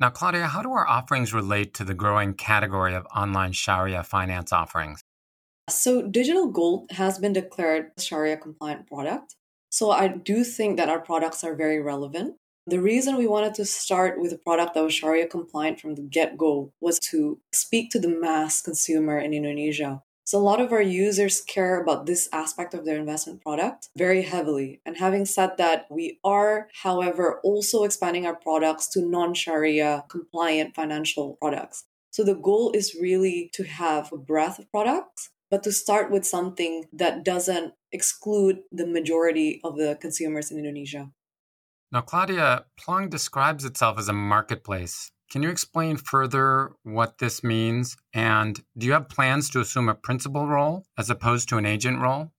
Now, 0.02 0.10
Claudia, 0.10 0.48
how 0.48 0.62
do 0.62 0.72
our 0.72 0.88
offerings 0.88 1.34
relate 1.34 1.74
to 1.76 1.84
the 1.86 1.94
growing 1.94 2.34
category 2.34 2.94
of 2.94 3.06
online 3.16 3.54
Sharia 3.54 4.04
finance 4.04 4.52
offerings? 4.52 5.02
So, 5.70 6.08
digital 6.08 6.48
gold 6.48 6.92
has 6.92 7.20
been 7.20 7.34
declared 7.34 7.92
a 7.98 8.02
Sharia 8.02 8.38
compliant 8.38 8.88
product. 8.88 9.36
So, 9.70 9.92
I 9.92 10.08
do 10.08 10.44
think 10.44 10.78
that 10.78 10.90
our 10.90 11.02
products 11.02 11.44
are 11.44 11.56
very 11.56 11.82
relevant. 11.82 12.36
The 12.70 12.80
reason 12.80 13.18
we 13.18 13.26
wanted 13.26 13.56
to 13.56 13.66
start 13.66 14.22
with 14.22 14.32
a 14.32 14.38
product 14.38 14.76
that 14.76 14.84
was 14.84 14.94
Sharia 14.94 15.26
compliant 15.26 15.80
from 15.80 15.96
the 15.96 16.04
get 16.04 16.38
go 16.38 16.72
was 16.80 17.00
to 17.10 17.40
speak 17.52 17.90
to 17.90 18.00
the 18.00 18.08
mass 18.08 18.62
consumer 18.62 19.18
in 19.18 19.34
Indonesia. 19.34 20.04
So, 20.24 20.38
a 20.38 20.46
lot 20.46 20.62
of 20.62 20.72
our 20.72 20.82
users 20.84 21.42
care 21.42 21.82
about 21.82 22.06
this 22.06 22.30
aspect 22.32 22.76
of 22.76 22.86
their 22.86 23.00
investment 23.00 23.42
product 23.42 23.90
very 23.98 24.22
heavily. 24.22 24.82
And 24.86 24.98
having 24.98 25.26
said 25.26 25.58
that, 25.58 25.88
we 25.90 26.20
are, 26.24 26.68
however, 26.84 27.40
also 27.44 27.86
expanding 27.86 28.28
our 28.28 28.36
products 28.36 28.88
to 28.90 29.02
non 29.02 29.34
Sharia 29.34 30.06
compliant 30.08 30.76
financial 30.76 31.38
products. 31.42 31.86
So, 32.12 32.24
the 32.24 32.36
goal 32.36 32.72
is 32.76 32.94
really 32.94 33.50
to 33.54 33.64
have 33.64 34.14
a 34.14 34.18
breadth 34.18 34.60
of 34.60 34.70
products, 34.70 35.32
but 35.50 35.64
to 35.64 35.72
start 35.72 36.12
with 36.12 36.24
something 36.24 36.86
that 36.94 37.26
doesn't 37.26 37.74
exclude 37.92 38.60
the 38.72 38.86
majority 38.86 39.60
of 39.64 39.76
the 39.76 39.98
consumers 40.00 40.52
in 40.52 40.60
Indonesia. 40.60 41.10
Now, 41.92 42.02
Claudia, 42.02 42.66
Pluang 42.80 43.10
describes 43.10 43.66
itself 43.66 43.98
as 43.98 44.08
a 44.08 44.14
marketplace. 44.14 45.12
Can 45.32 45.44
you 45.44 45.50
explain 45.50 45.98
further 45.98 46.74
what 46.84 47.18
this 47.20 47.44
means? 47.44 47.98
And 48.14 48.60
do 48.78 48.86
you 48.88 48.94
have 48.94 49.10
plans 49.10 49.50
to 49.52 49.60
assume 49.60 49.90
a 49.90 49.96
principal 49.96 50.48
role 50.48 50.86
as 50.98 51.10
opposed 51.10 51.50
to 51.50 51.58
an 51.58 51.66
agent 51.66 52.00
role? 52.00 52.32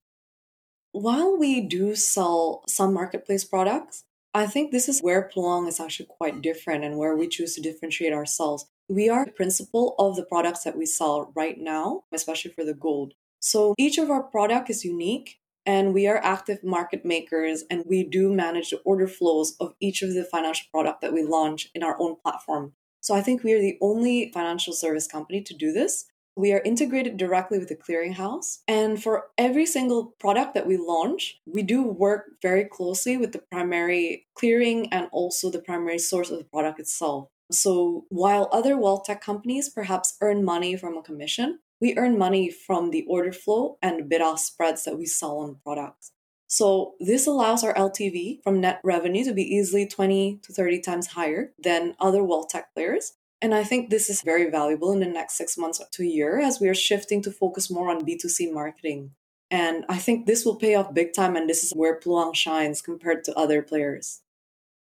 while 0.91 1.37
we 1.37 1.61
do 1.61 1.95
sell 1.95 2.63
some 2.67 2.93
marketplace 2.93 3.43
products, 3.43 4.03
I 4.33 4.47
think 4.47 4.71
this 4.71 4.87
is 4.87 5.01
where 5.01 5.29
Pluang 5.33 5.67
is 5.67 5.79
actually 5.79 6.07
quite 6.09 6.41
different 6.41 6.83
and 6.83 6.97
where 6.97 7.15
we 7.15 7.27
choose 7.27 7.55
to 7.55 7.61
differentiate 7.61 8.13
ourselves. 8.13 8.65
We 8.87 9.09
are 9.09 9.25
the 9.25 9.31
principal 9.31 9.95
of 9.99 10.15
the 10.15 10.23
products 10.23 10.63
that 10.63 10.77
we 10.77 10.85
sell 10.85 11.31
right 11.35 11.57
now, 11.57 12.03
especially 12.13 12.51
for 12.51 12.63
the 12.63 12.73
gold. 12.73 13.13
So 13.39 13.73
each 13.77 13.97
of 13.97 14.09
our 14.09 14.23
product 14.23 14.69
is 14.69 14.85
unique 14.85 15.39
and 15.65 15.93
we 15.93 16.07
are 16.07 16.17
active 16.17 16.63
market 16.63 17.05
makers 17.05 17.63
and 17.69 17.83
we 17.87 18.03
do 18.03 18.31
manage 18.31 18.69
the 18.69 18.79
order 18.79 19.07
flows 19.07 19.55
of 19.59 19.73
each 19.79 20.01
of 20.01 20.13
the 20.13 20.23
financial 20.23 20.67
product 20.71 21.01
that 21.01 21.13
we 21.13 21.23
launch 21.23 21.69
in 21.75 21.83
our 21.83 21.99
own 21.99 22.15
platform. 22.15 22.73
So 23.01 23.15
I 23.15 23.21
think 23.21 23.43
we 23.43 23.53
are 23.53 23.59
the 23.59 23.77
only 23.81 24.31
financial 24.33 24.73
service 24.73 25.07
company 25.07 25.41
to 25.41 25.53
do 25.53 25.71
this. 25.71 26.05
We 26.35 26.53
are 26.53 26.61
integrated 26.61 27.17
directly 27.17 27.59
with 27.59 27.67
the 27.67 27.75
clearinghouse. 27.75 28.59
And 28.67 29.01
for 29.01 29.25
every 29.37 29.65
single 29.65 30.15
product 30.19 30.53
that 30.53 30.67
we 30.67 30.77
launch, 30.77 31.39
we 31.45 31.61
do 31.61 31.83
work 31.83 32.25
very 32.41 32.63
closely 32.63 33.17
with 33.17 33.33
the 33.33 33.43
primary 33.51 34.27
clearing 34.35 34.91
and 34.93 35.09
also 35.11 35.49
the 35.49 35.59
primary 35.59 35.99
source 35.99 36.29
of 36.29 36.37
the 36.37 36.45
product 36.45 36.79
itself. 36.79 37.27
So 37.51 38.05
while 38.09 38.49
other 38.51 38.77
wealth 38.77 39.03
tech 39.05 39.21
companies 39.21 39.67
perhaps 39.67 40.15
earn 40.21 40.45
money 40.45 40.77
from 40.77 40.95
a 40.95 41.03
commission, 41.03 41.59
we 41.81 41.97
earn 41.97 42.17
money 42.17 42.49
from 42.51 42.91
the 42.91 43.03
order 43.09 43.33
flow 43.33 43.77
and 43.81 44.07
bid 44.07 44.21
ask 44.21 44.45
spreads 44.45 44.85
that 44.85 44.97
we 44.97 45.05
sell 45.05 45.39
on 45.39 45.57
products. 45.63 46.11
So 46.47 46.93
this 46.99 47.27
allows 47.27 47.63
our 47.63 47.73
LTV 47.73 48.43
from 48.43 48.61
net 48.61 48.81
revenue 48.83 49.23
to 49.23 49.33
be 49.33 49.43
easily 49.43 49.87
20 49.87 50.41
to 50.43 50.53
30 50.53 50.81
times 50.81 51.07
higher 51.07 51.53
than 51.57 51.95
other 51.99 52.23
wealth 52.23 52.49
tech 52.49 52.73
players. 52.73 53.13
And 53.41 53.55
I 53.55 53.63
think 53.63 53.89
this 53.89 54.09
is 54.09 54.21
very 54.21 54.49
valuable 54.49 54.91
in 54.91 54.99
the 54.99 55.07
next 55.07 55.37
six 55.37 55.57
months 55.57 55.81
to 55.91 56.03
a 56.03 56.05
year 56.05 56.39
as 56.39 56.59
we 56.59 56.67
are 56.67 56.75
shifting 56.75 57.21
to 57.23 57.31
focus 57.31 57.71
more 57.71 57.89
on 57.89 58.05
B2C 58.05 58.53
marketing. 58.53 59.11
And 59.49 59.83
I 59.89 59.97
think 59.97 60.25
this 60.25 60.45
will 60.45 60.55
pay 60.55 60.75
off 60.75 60.93
big 60.93 61.13
time, 61.13 61.35
and 61.35 61.49
this 61.49 61.63
is 61.63 61.73
where 61.73 61.99
Pluang 61.99 62.33
shines 62.33 62.81
compared 62.81 63.23
to 63.25 63.37
other 63.37 63.61
players. 63.61 64.21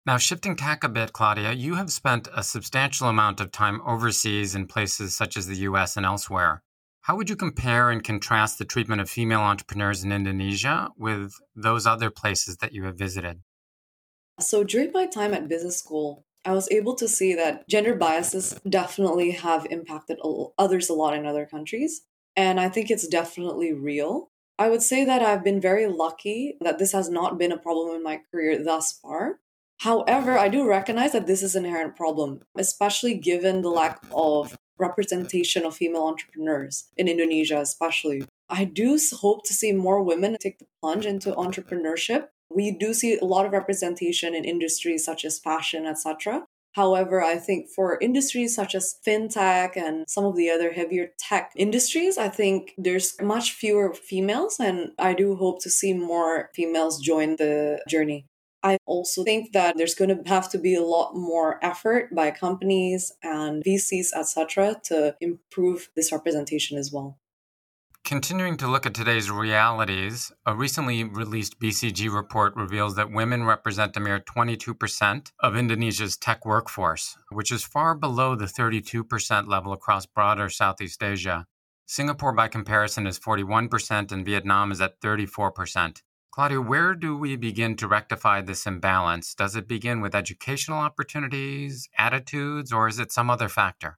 Now, 0.07 0.19
shifting 0.19 0.57
tack 0.57 0.83
a 0.83 0.89
bit, 0.89 1.13
Claudia, 1.13 1.53
you 1.53 1.75
have 1.75 1.93
spent 1.93 2.29
a 2.35 2.43
substantial 2.43 3.09
amount 3.09 3.41
of 3.41 3.53
time 3.53 3.81
overseas 3.85 4.55
in 4.55 4.67
places 4.67 5.17
such 5.17 5.37
as 5.37 5.47
the 5.47 5.57
US 5.57 5.97
and 5.97 6.07
elsewhere. 6.07 6.63
How 7.07 7.15
would 7.15 7.31
you 7.31 7.37
compare 7.37 7.89
and 7.91 8.03
contrast 8.03 8.59
the 8.59 8.65
treatment 8.65 9.01
of 9.01 9.09
female 9.09 9.39
entrepreneurs 9.39 10.03
in 10.03 10.11
Indonesia 10.11 10.91
with 10.97 11.35
those 11.55 11.87
other 11.87 12.11
places 12.11 12.57
that 12.57 12.73
you 12.73 12.83
have 12.83 12.99
visited? 12.99 13.43
So, 14.41 14.65
during 14.65 14.91
my 14.91 15.07
time 15.07 15.33
at 15.33 15.47
business 15.47 15.79
school, 15.79 16.27
I 16.45 16.51
was 16.51 16.69
able 16.73 16.97
to 16.97 17.07
see 17.07 17.33
that 17.37 17.69
gender 17.69 17.95
biases 17.95 18.61
definitely 18.69 19.31
have 19.31 19.69
impacted 19.71 20.19
others 20.59 20.89
a 20.89 20.95
lot 20.95 21.15
in 21.15 21.27
other 21.27 21.47
countries. 21.47 22.01
And 22.35 22.59
I 22.59 22.69
think 22.69 22.91
it's 22.91 23.07
definitely 23.07 23.73
real. 23.73 24.33
I 24.59 24.69
would 24.69 24.83
say 24.83 25.05
that 25.05 25.23
I've 25.23 25.45
been 25.45 25.61
very 25.61 25.87
lucky 25.87 26.57
that 26.61 26.81
this 26.81 26.91
has 26.91 27.09
not 27.09 27.39
been 27.39 27.53
a 27.53 27.57
problem 27.57 27.95
in 27.95 28.03
my 28.03 28.23
career 28.33 28.65
thus 28.65 28.99
far. 28.99 29.39
However, 29.79 30.37
I 30.37 30.49
do 30.49 30.67
recognize 30.67 31.13
that 31.13 31.29
this 31.29 31.45
is 31.45 31.55
an 31.55 31.67
inherent 31.67 31.95
problem, 31.95 32.41
especially 32.59 33.15
given 33.15 33.63
the 33.63 33.71
lack 33.71 34.03
of 34.11 34.57
representation 34.79 35.65
of 35.65 35.77
female 35.77 36.05
entrepreneurs 36.05 36.89
in 36.97 37.09
Indonesia, 37.09 37.61
especially. 37.61 38.25
I 38.49 38.65
do 38.65 38.99
hope 39.13 39.45
to 39.47 39.55
see 39.55 39.73
more 39.73 40.03
women 40.03 40.37
take 40.41 40.59
the 40.59 40.67
plunge 40.81 41.07
into 41.07 41.33
entrepreneurship. 41.33 42.29
We 42.51 42.71
do 42.71 42.95
see 42.95 43.19
a 43.19 43.25
lot 43.25 43.47
of 43.47 43.53
representation 43.53 44.35
in 44.35 44.45
industries 44.45 45.05
such 45.05 45.25
as 45.25 45.39
fashion, 45.39 45.87
etc. 45.87 46.45
However, 46.77 47.23
I 47.23 47.37
think 47.37 47.71
for 47.71 47.99
industries 48.03 48.55
such 48.55 48.75
as 48.75 48.97
fintech 49.05 49.77
and 49.77 50.05
some 50.09 50.27
of 50.27 50.37
the 50.37 50.51
other 50.51 50.73
heavier 50.73 51.09
tech 51.19 51.53
industries, 51.57 52.19
I 52.19 52.29
think 52.29 52.75
there's 52.77 53.19
much 53.21 53.53
fewer 53.53 53.95
females, 53.95 54.61
and 54.61 54.93
I 54.99 55.15
do 55.15 55.37
hope 55.37 55.63
to 55.63 55.71
see 55.71 55.95
more 55.95 56.51
females 56.55 57.01
join 57.01 57.37
the 57.37 57.81
journey. 57.89 58.27
I 58.67 58.79
also 58.85 59.23
think 59.23 59.53
that 59.53 59.77
there's 59.77 59.95
going 59.95 60.11
to 60.11 60.29
have 60.29 60.51
to 60.51 60.59
be 60.59 60.75
a 60.75 60.83
lot 60.83 61.15
more 61.15 61.65
effort 61.65 62.13
by 62.13 62.33
companies 62.33 63.13
and 63.23 63.63
VCs, 63.63 64.09
etc., 64.13 64.81
to 64.87 65.15
improve 65.21 65.89
this 65.95 66.11
representation 66.11 66.77
as 66.77 66.91
well. 66.93 67.17
Continuing 68.05 68.57
to 68.57 68.67
look 68.67 68.85
at 68.85 68.93
today's 68.93 69.31
realities, 69.31 70.33
a 70.45 70.53
recently 70.53 71.05
released 71.05 71.61
BCG 71.61 72.13
report 72.13 72.57
reveals 72.57 72.97
that 72.97 73.13
women 73.13 73.45
represent 73.45 73.97
a 73.97 74.01
mere 74.01 74.19
22% 74.19 75.31
of 75.39 75.57
Indonesia's 75.57 76.17
tech 76.17 76.45
workforce, 76.45 77.17
which 77.31 77.53
is 77.53 77.63
far 77.63 77.95
below 77.95 78.35
the 78.35 78.47
32% 78.47 79.47
level 79.47 79.73
across 79.73 80.07
broader 80.07 80.51
Southeast 80.51 81.05
Asia. 81.05 81.47
Singapore, 81.87 82.33
by 82.33 82.49
comparison, 82.49 83.07
is 83.07 83.21
41%, 83.21 84.11
and 84.11 84.27
Vietnam 84.27 84.73
is 84.73 84.81
at 84.81 85.01
34%. 85.01 86.03
Claudia, 86.37 86.61
where 86.61 86.95
do 86.95 87.17
we 87.17 87.35
begin 87.35 87.77
to 87.77 87.89
rectify 87.89 88.43
this 88.43 88.67
imbalance? 88.67 89.35
Does 89.35 89.57
it 89.57 89.67
begin 89.67 90.03
with 90.03 90.15
educational 90.15 90.77
opportunities, 90.77 91.89
attitudes, 91.97 92.75
or 92.75 92.89
is 92.89 92.99
it 92.99 93.11
some 93.11 93.31
other 93.31 93.49
factor? 93.49 93.97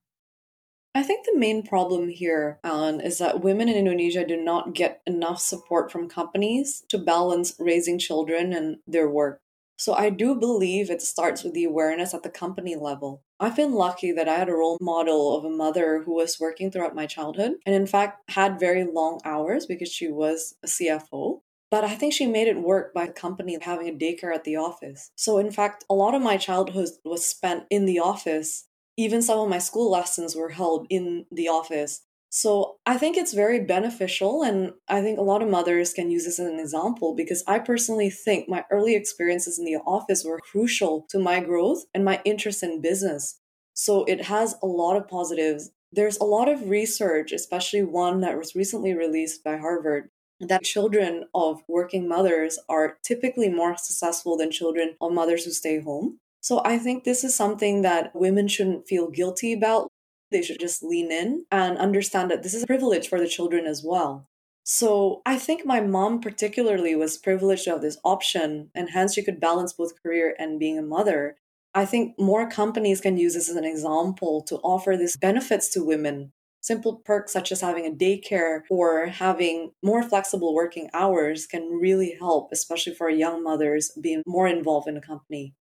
I 0.95 1.03
think 1.03 1.27
the 1.27 1.37
main 1.37 1.65
problem 1.65 2.09
here, 2.09 2.61
Alan, 2.63 3.01
is 3.01 3.19
that 3.19 3.41
women 3.41 3.69
in 3.69 3.75
Indonesia 3.75 4.25
do 4.25 4.37
not 4.37 4.73
get 4.73 5.03
enough 5.05 5.41
support 5.41 5.91
from 5.91 6.09
companies 6.09 6.85
to 6.91 6.97
balance 6.97 7.57
raising 7.59 7.99
children 7.99 8.53
and 8.53 8.77
their 8.87 9.11
work. 9.11 9.41
So 9.77 9.95
I 9.95 10.09
do 10.09 10.37
believe 10.37 10.91
it 10.91 11.03
starts 11.03 11.43
with 11.43 11.55
the 11.55 11.65
awareness 11.65 12.15
at 12.15 12.23
the 12.23 12.31
company 12.31 12.77
level. 12.77 13.25
I've 13.41 13.57
been 13.57 13.73
lucky 13.73 14.13
that 14.13 14.29
I 14.29 14.37
had 14.37 14.49
a 14.49 14.55
role 14.55 14.79
model 14.81 15.37
of 15.37 15.45
a 15.45 15.51
mother 15.51 16.05
who 16.05 16.15
was 16.15 16.39
working 16.39 16.71
throughout 16.71 16.95
my 16.95 17.07
childhood 17.07 17.55
and, 17.67 17.75
in 17.75 17.89
fact, 17.89 18.31
had 18.31 18.61
very 18.61 18.85
long 18.85 19.21
hours 19.25 19.67
because 19.67 19.89
she 19.89 20.07
was 20.07 20.55
a 20.63 20.69
CFO. 20.69 21.41
But 21.71 21.85
I 21.85 21.95
think 21.95 22.15
she 22.15 22.27
made 22.27 22.49
it 22.49 22.63
work 22.63 22.95
by 22.95 23.07
the 23.07 23.13
company 23.13 23.59
having 23.61 23.89
a 23.89 23.93
daycare 23.93 24.35
at 24.35 24.45
the 24.45 24.57
office. 24.57 25.11
So, 25.17 25.39
in 25.39 25.51
fact, 25.51 25.85
a 25.91 25.95
lot 25.95 26.15
of 26.15 26.23
my 26.23 26.37
childhood 26.37 26.89
was 27.05 27.27
spent 27.27 27.65
in 27.71 27.85
the 27.85 27.99
office. 27.99 28.67
Even 28.97 29.23
some 29.23 29.39
of 29.39 29.49
my 29.49 29.59
school 29.59 29.91
lessons 29.91 30.35
were 30.35 30.49
held 30.51 30.87
in 30.89 31.27
the 31.31 31.49
office. 31.49 32.01
So, 32.31 32.77
I 32.87 32.97
think 32.97 33.17
it's 33.17 33.35
very 33.35 33.61
beneficial. 33.61 34.43
And 34.43 34.73
I 34.89 35.03
think 35.03 35.19
a 35.19 35.23
lot 35.23 35.43
of 35.43 35.51
mothers 35.51 35.93
can 35.93 36.11
use 36.11 36.25
this 36.25 36.39
as 36.39 36.47
an 36.47 36.59
example 36.59 37.15
because 37.15 37.45
I 37.47 37.59
personally 37.59 38.11
think 38.11 38.49
my 38.49 38.65
early 38.71 38.95
experiences 38.95 39.59
in 39.59 39.67
the 39.67 39.77
office 39.77 40.25
were 40.25 40.41
crucial 40.41 41.07
to 41.11 41.19
my 41.19 41.41
growth 41.41 41.85
and 41.95 42.05
my 42.05 42.23
interest 42.25 42.63
in 42.63 42.81
business. 42.81 43.41
So, 43.75 44.05
it 44.05 44.25
has 44.25 44.57
a 44.63 44.67
lot 44.67 44.97
of 44.97 45.07
positives. 45.07 45.71
There's 45.93 46.19
a 46.19 46.25
lot 46.25 46.49
of 46.49 46.69
research, 46.69 47.33
especially 47.33 47.83
one 47.83 48.21
that 48.21 48.37
was 48.39 48.55
recently 48.55 48.95
released 48.95 49.45
by 49.45 49.57
Harvard, 49.57 50.11
that 50.41 50.63
children 50.63 51.25
of 51.35 51.63
working 51.69 52.09
mothers 52.09 52.59
are 52.69 52.99
typically 53.03 53.49
more 53.49 53.77
successful 53.77 54.37
than 54.37 54.51
children 54.51 54.95
of 55.01 55.13
mothers 55.13 55.45
who 55.45 55.51
stay 55.51 55.81
home. 55.81 56.19
So 56.41 56.63
I 56.65 56.79
think 56.79 57.05
this 57.05 57.25
is 57.25 57.35
something 57.35 57.83
that 57.83 58.15
women 58.15 58.49
shouldn't 58.49 58.87
feel 58.87 59.11
guilty 59.11 59.53
about. 59.53 59.89
They 60.31 60.43
should 60.43 60.61
just 60.61 60.83
lean 60.83 61.11
in 61.11 61.47
and 61.51 61.79
understand 61.79 62.31
that 62.31 62.43
this 62.43 62.55
is 62.55 62.63
a 62.63 62.67
privilege 62.67 63.09
for 63.09 63.19
the 63.19 63.29
children 63.29 63.67
as 63.67 63.83
well. 63.85 64.29
So 64.63 65.23
I 65.25 65.39
think 65.39 65.65
my 65.65 65.81
mom 65.81 66.21
particularly 66.21 66.95
was 66.95 67.17
privileged 67.17 67.65
to 67.65 67.71
have 67.71 67.81
this 67.81 67.99
option 68.05 68.71
and 68.75 68.91
hence 68.91 69.15
she 69.15 69.25
could 69.25 69.41
balance 69.41 69.73
both 69.73 70.01
career 70.03 70.37
and 70.39 70.61
being 70.61 70.79
a 70.79 70.83
mother. 70.83 71.37
I 71.75 71.87
think 71.87 72.19
more 72.19 72.49
companies 72.49 73.01
can 73.01 73.17
use 73.17 73.35
this 73.35 73.49
as 73.49 73.57
an 73.57 73.65
example 73.65 74.43
to 74.43 74.57
offer 74.57 74.97
these 74.97 75.17
benefits 75.17 75.71
to 75.71 75.85
women 75.85 76.33
Simple 76.61 76.97
perks 77.05 77.33
such 77.33 77.53
as 77.53 77.61
having 77.61 77.87
a 77.87 77.91
daycare 77.91 78.63
or 78.69 79.07
having 79.07 79.73
more 79.83 80.03
flexible 80.03 80.55
working 80.55 80.91
hours 80.93 81.47
can 81.47 81.71
really 81.81 82.17
help, 82.19 82.51
especially 82.53 82.95
for 82.95 83.09
young 83.09 83.43
mothers 83.43 83.93
being 84.01 84.23
more 84.27 84.49
involved 84.49 84.89
in 84.89 84.97
a 84.97 85.01
company. 85.01 85.55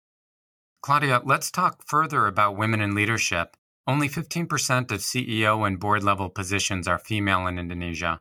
Claudia, 0.81 1.21
let's 1.25 1.51
talk 1.51 1.83
further 1.85 2.27
about 2.27 2.57
women 2.57 2.81
in 2.81 2.95
leadership. 2.95 3.57
Only 3.85 4.09
15% 4.09 4.91
of 4.91 5.01
CEO 5.01 5.65
and 5.65 5.79
board 5.79 6.03
level 6.03 6.29
positions 6.29 6.87
are 6.87 6.99
female 6.99 7.45
in 7.47 7.59
Indonesia. 7.59 8.19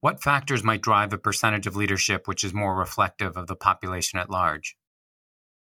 What 0.00 0.22
factors 0.22 0.64
might 0.64 0.82
drive 0.82 1.12
a 1.12 1.18
percentage 1.18 1.66
of 1.66 1.76
leadership 1.76 2.26
which 2.26 2.44
is 2.44 2.54
more 2.54 2.74
reflective 2.74 3.36
of 3.36 3.46
the 3.46 3.56
population 3.56 4.18
at 4.18 4.30
large? 4.30 4.76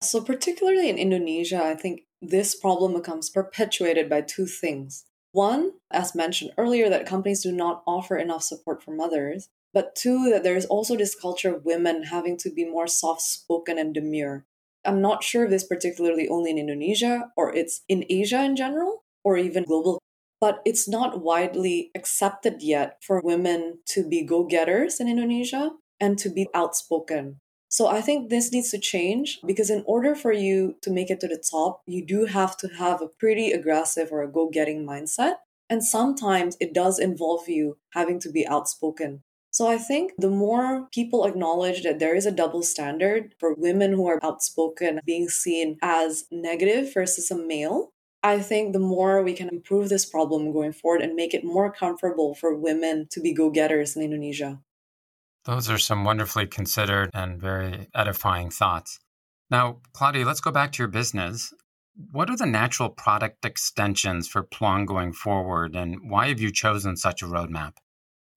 So, 0.02 0.20
particularly 0.20 0.90
in 0.90 0.98
Indonesia, 0.98 1.62
I 1.62 1.74
think 1.74 2.02
this 2.20 2.54
problem 2.54 2.92
becomes 2.92 3.30
perpetuated 3.30 4.10
by 4.10 4.20
two 4.20 4.46
things. 4.46 5.04
One, 5.36 5.72
as 5.90 6.14
mentioned 6.14 6.52
earlier, 6.56 6.88
that 6.88 7.04
companies 7.04 7.42
do 7.42 7.52
not 7.52 7.82
offer 7.86 8.16
enough 8.16 8.42
support 8.42 8.82
for 8.82 8.92
mothers. 8.92 9.50
But 9.74 9.94
two, 9.94 10.30
that 10.30 10.42
there 10.42 10.56
is 10.56 10.64
also 10.64 10.96
this 10.96 11.14
culture 11.14 11.54
of 11.54 11.66
women 11.66 12.04
having 12.04 12.38
to 12.38 12.48
be 12.48 12.64
more 12.64 12.86
soft 12.86 13.20
spoken 13.20 13.76
and 13.76 13.92
demure. 13.92 14.46
I'm 14.82 15.02
not 15.02 15.22
sure 15.22 15.44
if 15.44 15.50
this 15.50 15.62
particularly 15.62 16.26
only 16.26 16.52
in 16.52 16.56
Indonesia 16.56 17.30
or 17.36 17.54
it's 17.54 17.82
in 17.86 18.06
Asia 18.08 18.42
in 18.42 18.56
general 18.56 19.04
or 19.24 19.36
even 19.36 19.64
global, 19.64 20.00
but 20.40 20.62
it's 20.64 20.88
not 20.88 21.20
widely 21.20 21.90
accepted 21.94 22.62
yet 22.62 22.96
for 23.02 23.20
women 23.20 23.80
to 23.92 24.08
be 24.08 24.24
go 24.24 24.44
getters 24.44 25.00
in 25.00 25.06
Indonesia 25.06 25.72
and 26.00 26.16
to 26.16 26.30
be 26.30 26.48
outspoken. 26.54 27.40
So 27.68 27.88
I 27.88 28.00
think 28.00 28.30
this 28.30 28.52
needs 28.52 28.70
to 28.70 28.78
change 28.78 29.40
because 29.44 29.70
in 29.70 29.82
order 29.86 30.14
for 30.14 30.32
you 30.32 30.76
to 30.82 30.90
make 30.90 31.10
it 31.10 31.20
to 31.20 31.28
the 31.28 31.42
top, 31.50 31.82
you 31.86 32.04
do 32.04 32.26
have 32.26 32.56
to 32.58 32.68
have 32.68 33.02
a 33.02 33.08
pretty 33.08 33.50
aggressive 33.52 34.12
or 34.12 34.22
a 34.22 34.30
go 34.30 34.48
getting 34.48 34.86
mindset. 34.86 35.34
And 35.68 35.82
sometimes 35.82 36.56
it 36.60 36.72
does 36.72 36.98
involve 36.98 37.48
you 37.48 37.78
having 37.92 38.20
to 38.20 38.30
be 38.30 38.46
outspoken. 38.46 39.22
So 39.50 39.66
I 39.66 39.78
think 39.78 40.12
the 40.18 40.30
more 40.30 40.86
people 40.92 41.24
acknowledge 41.24 41.82
that 41.82 41.98
there 41.98 42.14
is 42.14 42.26
a 42.26 42.30
double 42.30 42.62
standard 42.62 43.34
for 43.40 43.54
women 43.54 43.92
who 43.92 44.06
are 44.06 44.20
outspoken 44.22 45.00
being 45.04 45.28
seen 45.28 45.78
as 45.82 46.24
negative 46.30 46.92
versus 46.92 47.30
a 47.30 47.38
male, 47.38 47.90
I 48.22 48.40
think 48.40 48.72
the 48.72 48.78
more 48.78 49.22
we 49.22 49.32
can 49.32 49.48
improve 49.48 49.88
this 49.88 50.04
problem 50.04 50.52
going 50.52 50.72
forward 50.72 51.00
and 51.00 51.14
make 51.14 51.32
it 51.32 51.44
more 51.44 51.72
comfortable 51.72 52.34
for 52.34 52.54
women 52.54 53.06
to 53.10 53.20
be 53.20 53.32
go 53.32 53.50
getters 53.50 53.96
in 53.96 54.02
Indonesia. 54.02 54.60
Those 55.46 55.70
are 55.70 55.78
some 55.78 56.02
wonderfully 56.02 56.48
considered 56.48 57.08
and 57.14 57.40
very 57.40 57.86
edifying 57.94 58.50
thoughts. 58.50 58.98
Now, 59.48 59.78
Claudia, 59.92 60.26
let's 60.26 60.40
go 60.40 60.50
back 60.50 60.72
to 60.72 60.82
your 60.82 60.88
business. 60.88 61.54
What 62.10 62.28
are 62.30 62.36
the 62.36 62.46
natural 62.46 62.88
product 62.88 63.44
extensions 63.44 64.26
for 64.26 64.42
Pluang 64.42 64.86
going 64.86 65.12
forward, 65.12 65.76
and 65.76 66.10
why 66.10 66.28
have 66.28 66.40
you 66.40 66.50
chosen 66.50 66.96
such 66.96 67.22
a 67.22 67.26
roadmap? 67.26 67.74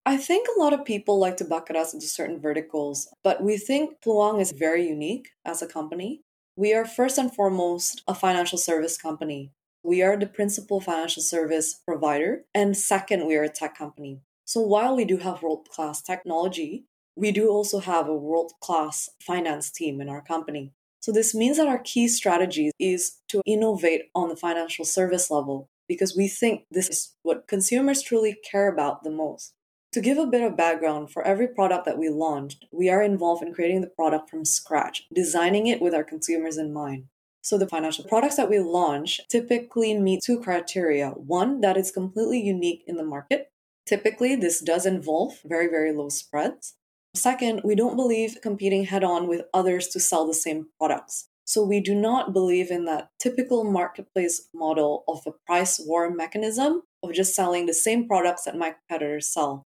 I 0.05 0.17
think 0.17 0.47
a 0.47 0.59
lot 0.59 0.71
of 0.71 0.85
people 0.85 1.17
like 1.17 1.37
to 1.37 1.45
bucket 1.45 1.75
us 1.75 1.95
into 1.95 2.05
certain 2.05 2.39
verticals, 2.39 3.09
but 3.23 3.41
we 3.41 3.57
think 3.57 4.01
Pluang 4.01 4.39
is 4.39 4.51
very 4.51 4.87
unique 4.87 5.29
as 5.43 5.63
a 5.63 5.67
company. 5.67 6.21
We 6.55 6.75
are 6.75 6.85
first 6.85 7.17
and 7.17 7.33
foremost 7.33 8.03
a 8.07 8.13
financial 8.13 8.59
service 8.59 8.99
company. 8.99 9.51
We 9.83 10.03
are 10.03 10.15
the 10.15 10.27
principal 10.27 10.79
financial 10.79 11.23
service 11.23 11.73
provider, 11.73 12.43
and 12.53 12.77
second, 12.77 13.25
we 13.25 13.35
are 13.35 13.43
a 13.43 13.49
tech 13.49 13.75
company. 13.75 14.21
So 14.45 14.61
while 14.61 14.95
we 14.95 15.05
do 15.05 15.17
have 15.17 15.41
world 15.41 15.69
class 15.69 16.03
technology, 16.03 16.85
we 17.19 17.31
do 17.31 17.49
also 17.49 17.79
have 17.79 18.07
a 18.07 18.15
world 18.15 18.53
class 18.61 19.09
finance 19.21 19.69
team 19.69 19.99
in 19.99 20.07
our 20.07 20.21
company. 20.21 20.71
So 21.01 21.11
this 21.11 21.35
means 21.35 21.57
that 21.57 21.67
our 21.67 21.79
key 21.79 22.07
strategy 22.07 22.71
is 22.79 23.17
to 23.29 23.41
innovate 23.45 24.03
on 24.15 24.29
the 24.29 24.35
financial 24.35 24.85
service 24.85 25.29
level 25.29 25.69
because 25.87 26.15
we 26.15 26.27
think 26.27 26.63
this 26.71 26.87
is 26.87 27.15
what 27.23 27.47
consumers 27.47 28.01
truly 28.01 28.37
care 28.49 28.71
about 28.71 29.03
the 29.03 29.11
most. 29.11 29.53
To 29.93 30.01
give 30.01 30.17
a 30.17 30.27
bit 30.27 30.43
of 30.43 30.55
background, 30.55 31.11
for 31.11 31.23
every 31.23 31.47
product 31.47 31.85
that 31.85 31.97
we 31.97 32.09
launched, 32.09 32.65
we 32.71 32.89
are 32.89 33.01
involved 33.01 33.43
in 33.43 33.53
creating 33.53 33.81
the 33.81 33.87
product 33.87 34.29
from 34.29 34.45
scratch, 34.45 35.03
designing 35.13 35.67
it 35.67 35.81
with 35.81 35.95
our 35.95 36.03
consumers 36.03 36.57
in 36.57 36.71
mind. 36.71 37.05
So 37.41 37.57
the 37.57 37.67
financial 37.67 38.05
products 38.05 38.35
that 38.35 38.49
we 38.49 38.59
launch 38.59 39.19
typically 39.29 39.97
meet 39.97 40.21
two 40.23 40.39
criteria. 40.39 41.09
One, 41.09 41.61
that 41.61 41.75
is 41.75 41.91
completely 41.91 42.39
unique 42.39 42.83
in 42.85 42.97
the 42.97 43.03
market. 43.03 43.51
Typically, 43.87 44.35
this 44.35 44.59
does 44.61 44.85
involve 44.85 45.39
very, 45.43 45.67
very 45.67 45.91
low 45.91 46.09
spreads. 46.09 46.75
Second, 47.19 47.61
we 47.65 47.75
don't 47.75 47.97
believe 47.97 48.37
competing 48.41 48.85
head 48.85 49.03
on 49.03 49.27
with 49.27 49.41
others 49.53 49.89
to 49.89 49.99
sell 49.99 50.25
the 50.25 50.33
same 50.33 50.67
products. 50.77 51.27
So 51.43 51.65
we 51.65 51.81
do 51.81 51.93
not 51.93 52.31
believe 52.31 52.71
in 52.71 52.85
that 52.85 53.09
typical 53.19 53.65
marketplace 53.65 54.47
model 54.53 55.03
of 55.05 55.19
a 55.27 55.33
price 55.45 55.81
war 55.83 56.09
mechanism 56.09 56.83
of 57.03 57.11
just 57.11 57.35
selling 57.35 57.65
the 57.65 57.73
same 57.73 58.07
products 58.07 58.45
that 58.45 58.55
my 58.55 58.71
competitors 58.71 59.27
sell. 59.27 59.63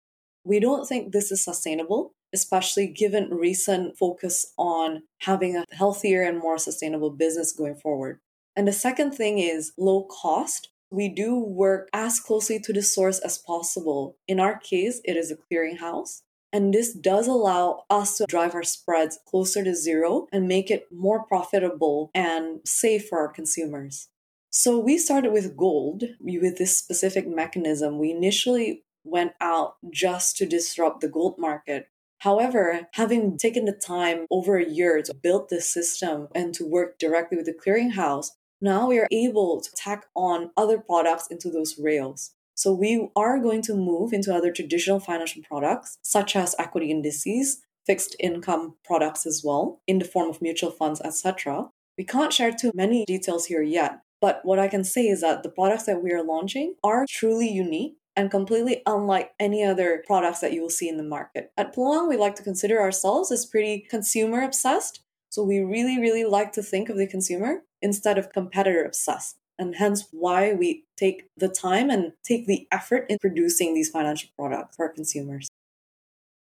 We 0.45 0.61
don't 0.61 0.87
think 0.87 1.13
this 1.13 1.33
is 1.33 1.43
sustainable, 1.43 2.13
especially 2.35 2.87
given 2.87 3.31
recent 3.31 3.97
focus 3.97 4.53
on 4.59 5.05
having 5.21 5.57
a 5.57 5.65
healthier 5.71 6.23
and 6.23 6.39
more 6.39 6.59
sustainable 6.59 7.11
business 7.11 7.53
going 7.53 7.77
forward. 7.77 8.21
And 8.57 8.69
the 8.69 8.73
second 8.73 9.13
thing 9.13 9.39
is 9.39 9.73
low 9.79 10.03
cost. 10.05 10.69
We 10.91 11.09
do 11.09 11.39
work 11.39 11.89
as 11.95 12.21
closely 12.21 12.61
to 12.61 12.75
the 12.75 12.83
source 12.83 13.21
as 13.21 13.39
possible. 13.39 14.19
In 14.27 14.39
our 14.39 14.59
case, 14.59 15.01
it 15.05 15.17
is 15.17 15.31
a 15.31 15.37
clearinghouse. 15.37 16.23
And 16.53 16.73
this 16.73 16.95
does 16.95 17.27
allow 17.27 17.85
us 17.91 18.17
to 18.17 18.27
drive 18.27 18.55
our 18.55 18.63
spreads 18.63 19.19
closer 19.27 19.63
to 19.65 19.75
zero 19.75 20.27
and 20.33 20.49
make 20.49 20.71
it 20.71 20.87
more 20.91 21.25
profitable 21.25 22.11
and 22.15 22.61
safe 22.65 23.09
for 23.09 23.19
our 23.19 23.29
consumers. 23.29 24.09
So 24.51 24.79
we 24.79 24.97
started 24.97 25.33
with 25.33 25.57
gold 25.57 26.05
with 26.21 26.57
this 26.57 26.77
specific 26.77 27.29
mechanism. 27.29 27.99
We 27.99 28.11
initially 28.11 28.85
went 29.05 29.33
out 29.41 29.77
just 29.91 30.37
to 30.39 30.47
disrupt 30.47 31.01
the 31.01 31.09
gold 31.09 31.37
market. 31.39 31.89
However, 32.21 32.89
having 32.95 33.39
taken 33.39 33.65
the 33.65 33.73
time 33.73 34.27
over 34.31 34.57
a 34.57 34.69
year 34.69 35.03
to 35.03 35.15
build 35.15 35.51
this 35.51 35.73
system 35.73 36.29
and 36.35 36.53
to 36.55 36.67
work 36.67 36.99
directly 36.99 37.37
with 37.37 37.47
the 37.47 37.55
clearinghouse, 37.55 38.31
now 38.61 38.89
we 38.89 38.99
are 38.99 39.07
able 39.13 39.61
to 39.61 39.71
tack 39.77 40.07
on 40.17 40.51
other 40.57 40.79
products 40.79 41.29
into 41.31 41.51
those 41.51 41.79
rails. 41.79 42.33
So 42.59 42.73
we 42.73 43.09
are 43.15 43.39
going 43.39 43.63
to 43.63 43.75
move 43.77 44.13
into 44.13 44.35
other 44.35 44.51
traditional 44.51 44.99
financial 44.99 45.43
products, 45.45 45.97
such 46.03 46.35
as 46.35 46.57
equity 46.59 46.91
indices, 46.91 47.61
fixed 47.87 48.17
income 48.19 48.75
products 48.85 49.25
as 49.27 49.43
well, 49.45 49.81
in 49.87 50.01
the 50.01 50.05
form 50.05 50.29
of 50.29 50.43
mutual 50.43 50.73
funds, 50.73 51.01
etc. 51.03 51.69
We 51.97 52.03
can't 52.03 52.33
share 52.33 52.51
too 52.51 52.73
many 52.75 53.05
details 53.05 53.47
here 53.47 53.63
yet, 53.63 54.01
but 54.21 54.41
what 54.43 54.59
I 54.59 54.67
can 54.67 54.83
say 54.83 55.07
is 55.07 55.21
that 55.21 55.45
the 55.45 55.51
products 55.51 55.85
that 55.85 56.03
we 56.03 56.11
are 56.11 56.25
launching 56.25 56.75
are 56.83 57.07
truly 57.09 57.49
unique 57.49 57.95
and 58.17 58.29
completely 58.29 58.83
unlike 58.87 59.31
any 59.39 59.63
other 59.63 60.03
products 60.05 60.41
that 60.41 60.53
you 60.53 60.61
will 60.61 60.69
see 60.69 60.89
in 60.89 60.97
the 60.97 61.05
market. 61.05 61.53
At 61.57 61.73
Pluang, 61.73 62.09
we 62.09 62.17
like 62.17 62.35
to 62.35 62.43
consider 62.43 62.81
ourselves 62.81 63.31
as 63.31 63.47
pretty 63.47 63.87
consumer 63.89 64.43
obsessed. 64.43 65.05
So 65.29 65.45
we 65.45 65.61
really, 65.61 66.01
really 66.01 66.25
like 66.25 66.51
to 66.55 66.65
think 66.65 66.89
of 66.89 66.97
the 66.97 67.07
consumer 67.07 67.63
instead 67.81 68.19
of 68.19 68.33
competitor 68.33 68.83
obsessed 68.85 69.39
and 69.59 69.77
hence 69.77 70.09
why 70.13 70.53
we 70.53 70.85
take 70.97 71.29
the 71.37 71.49
time 71.49 71.91
and 71.91 72.13
take 72.25 72.47
the 72.47 72.67
effort 72.71 73.07
in 73.09 73.19
producing 73.19 73.75
these 73.75 73.91
financial 73.91 74.31
products 74.37 74.77
for 74.77 74.87
our 74.87 74.93
consumers. 74.93 75.49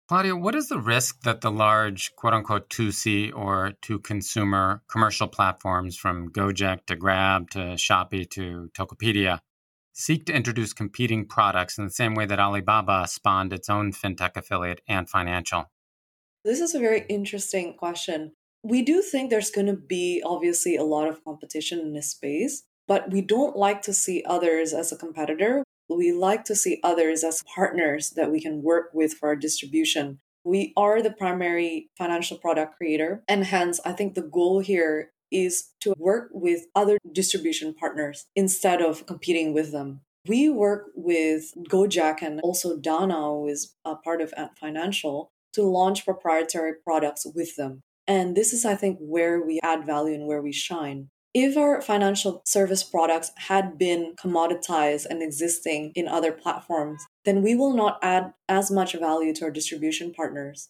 Claudia, 0.09 0.37
what 0.37 0.55
is 0.55 0.69
the 0.69 0.79
risk 0.79 1.23
that 1.23 1.41
the 1.41 1.51
large 1.51 2.15
quote 2.15 2.35
unquote 2.35 2.69
2C 2.69 3.35
or 3.35 3.73
to 3.83 3.99
consumer 3.99 4.83
commercial 4.87 5.27
platforms 5.27 5.97
from 5.97 6.31
Gojek 6.31 6.85
to 6.87 6.97
Grab 6.97 7.49
to 7.51 7.59
Shopee 7.77 8.29
to 8.31 8.71
Tokopedia 8.75 9.41
seek 9.95 10.27
to 10.27 10.35
introduce 10.35 10.73
competing 10.73 11.25
products 11.25 11.79
in 11.79 11.85
the 11.85 11.91
same 11.91 12.15
way 12.15 12.27
that 12.27 12.41
Alibaba 12.41 13.07
spawned 13.09 13.53
its 13.53 13.71
own 13.71 13.93
fintech 13.93 14.37
affiliate 14.37 14.83
Ant 14.89 15.09
Financial? 15.09 15.71
This 16.45 16.61
is 16.61 16.75
a 16.75 16.81
very 16.81 17.07
interesting 17.09 17.75
question. 17.75 18.33
We 18.63 18.83
do 18.83 19.01
think 19.01 19.31
there's 19.31 19.51
going 19.51 19.69
to 19.69 19.77
be 19.77 20.23
obviously 20.25 20.77
a 20.77 20.83
lot 20.83 21.09
of 21.09 21.25
competition 21.25 21.79
in 21.79 21.95
this 21.95 22.11
space. 22.11 22.65
But 22.87 23.11
we 23.11 23.23
don't 23.23 23.57
like 23.57 23.83
to 23.83 23.93
see 23.93 24.23
others 24.27 24.73
as 24.73 24.93
a 24.93 24.97
competitor. 24.97 25.65
We 25.89 26.13
like 26.13 26.45
to 26.45 26.55
see 26.55 26.81
others 26.83 27.25
as 27.25 27.43
partners 27.55 28.11
that 28.17 28.31
we 28.31 28.41
can 28.41 28.63
work 28.63 28.91
with 28.93 29.15
for 29.15 29.29
our 29.29 29.37
distribution. 29.37 30.19
We 30.45 30.73
are 30.77 31.01
the 31.01 31.11
primary 31.11 31.89
financial 31.97 32.37
product 32.37 32.77
creator. 32.77 33.23
And 33.29 33.45
hence, 33.45 33.81
I 33.85 33.93
think 33.93 34.15
the 34.15 34.23
goal 34.23 34.61
here 34.61 35.11
is 35.31 35.71
to 35.81 35.95
work 35.99 36.29
with 36.33 36.67
other 36.75 36.99
distribution 37.11 37.75
partners 37.75 38.27
instead 38.37 38.81
of 38.81 39.07
competing 39.07 39.53
with 39.53 39.73
them. 39.73 40.01
We 40.27 40.49
work 40.49 40.87
with 40.95 41.53
Gojek 41.69 42.23
and 42.23 42.41
also 42.41 42.79
Dana, 42.79 43.21
who 43.23 43.49
is 43.49 43.75
a 43.85 43.97
part 43.97 44.23
of 44.23 44.33
Ant 44.37 44.57
Financial, 44.59 45.31
to 45.55 45.63
launch 45.63 46.05
proprietary 46.05 46.73
products 46.83 47.27
with 47.35 47.57
them. 47.57 47.83
And 48.07 48.37
this 48.37 48.53
is, 48.53 48.65
I 48.65 48.75
think, 48.75 48.99
where 49.01 49.41
we 49.41 49.61
add 49.63 49.87
value 49.87 50.15
and 50.15 50.27
where 50.27 50.43
we 50.43 50.53
shine. 50.53 51.09
If 51.35 51.57
our 51.57 51.83
financial 51.83 52.43
service 52.47 52.85
products 52.85 53.33
had 53.35 53.77
been 53.77 54.15
commoditized 54.15 55.07
and 55.07 55.21
existing 55.21 55.91
in 55.97 56.07
other 56.07 56.31
platforms, 56.31 57.05
then 57.25 57.43
we 57.43 57.57
will 57.57 57.75
not 57.75 57.99
add 58.03 58.33
as 58.49 58.71
much 58.71 58.93
value 58.95 59.35
to 59.35 59.47
our 59.47 59.51
distribution 59.51 60.15
partners. 60.15 60.69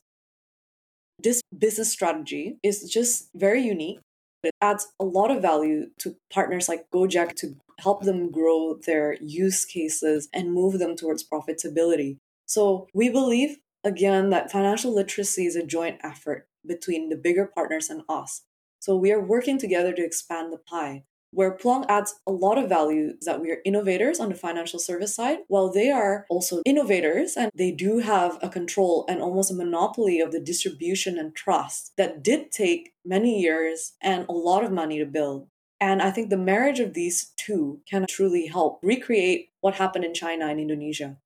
This 1.22 1.42
business 1.56 1.92
strategy 1.92 2.56
is 2.62 2.90
just 2.90 3.28
very 3.34 3.60
unique. 3.60 3.98
It 4.42 4.54
adds 4.62 4.88
a 4.98 5.04
lot 5.04 5.30
of 5.30 5.42
value 5.42 5.90
to 5.98 6.16
partners 6.32 6.66
like 6.66 6.90
Gojek 6.90 7.34
to 7.36 7.56
help 7.78 8.02
them 8.04 8.30
grow 8.30 8.78
their 8.86 9.18
use 9.20 9.66
cases 9.66 10.28
and 10.32 10.54
move 10.54 10.78
them 10.78 10.96
towards 10.96 11.28
profitability. 11.28 12.16
So 12.46 12.88
we 12.94 13.10
believe, 13.10 13.58
again, 13.84 14.30
that 14.30 14.50
financial 14.50 14.94
literacy 14.94 15.44
is 15.44 15.56
a 15.56 15.66
joint 15.66 15.98
effort 16.02 16.46
between 16.66 17.10
the 17.10 17.16
bigger 17.16 17.46
partners 17.46 17.90
and 17.90 18.02
us. 18.08 18.42
So 18.84 18.94
we 18.94 19.12
are 19.12 19.20
working 19.34 19.56
together 19.56 19.94
to 19.94 20.04
expand 20.04 20.52
the 20.52 20.58
pie. 20.58 21.04
Where 21.30 21.56
Pluang 21.56 21.86
adds 21.88 22.16
a 22.26 22.32
lot 22.32 22.58
of 22.58 22.68
value 22.68 23.14
that 23.22 23.40
we 23.40 23.50
are 23.50 23.62
innovators 23.64 24.20
on 24.20 24.28
the 24.28 24.34
financial 24.34 24.78
service 24.78 25.14
side, 25.14 25.38
while 25.48 25.72
they 25.72 25.90
are 25.90 26.26
also 26.28 26.60
innovators 26.66 27.34
and 27.34 27.50
they 27.54 27.70
do 27.70 28.00
have 28.00 28.38
a 28.42 28.50
control 28.50 29.06
and 29.08 29.22
almost 29.22 29.50
a 29.50 29.54
monopoly 29.54 30.20
of 30.20 30.32
the 30.32 30.38
distribution 30.38 31.18
and 31.18 31.34
trust 31.34 31.92
that 31.96 32.22
did 32.22 32.52
take 32.52 32.92
many 33.06 33.40
years 33.40 33.94
and 34.02 34.26
a 34.28 34.32
lot 34.32 34.62
of 34.62 34.70
money 34.70 34.98
to 34.98 35.06
build. 35.06 35.48
And 35.80 36.02
I 36.02 36.10
think 36.10 36.28
the 36.28 36.36
marriage 36.36 36.78
of 36.78 36.92
these 36.92 37.32
two 37.38 37.80
can 37.88 38.04
truly 38.06 38.48
help 38.48 38.80
recreate 38.82 39.48
what 39.62 39.76
happened 39.76 40.04
in 40.04 40.12
China 40.12 40.48
and 40.48 40.60
Indonesia. 40.60 41.16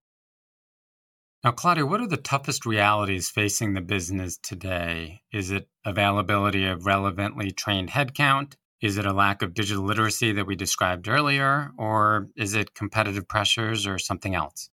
Now, 1.44 1.52
Claudia, 1.52 1.86
what 1.86 2.00
are 2.00 2.08
the 2.08 2.16
toughest 2.16 2.66
realities 2.66 3.30
facing 3.30 3.74
the 3.74 3.80
business 3.80 4.36
today? 4.38 5.22
Is 5.32 5.52
it 5.52 5.68
availability 5.84 6.66
of 6.66 6.84
relevantly 6.84 7.52
trained 7.52 7.90
headcount? 7.90 8.54
Is 8.80 8.98
it 8.98 9.06
a 9.06 9.12
lack 9.12 9.42
of 9.42 9.54
digital 9.54 9.84
literacy 9.84 10.32
that 10.32 10.46
we 10.46 10.56
described 10.56 11.06
earlier? 11.06 11.70
Or 11.78 12.28
is 12.36 12.54
it 12.54 12.74
competitive 12.74 13.28
pressures 13.28 13.86
or 13.86 13.98
something 13.98 14.34
else? 14.34 14.70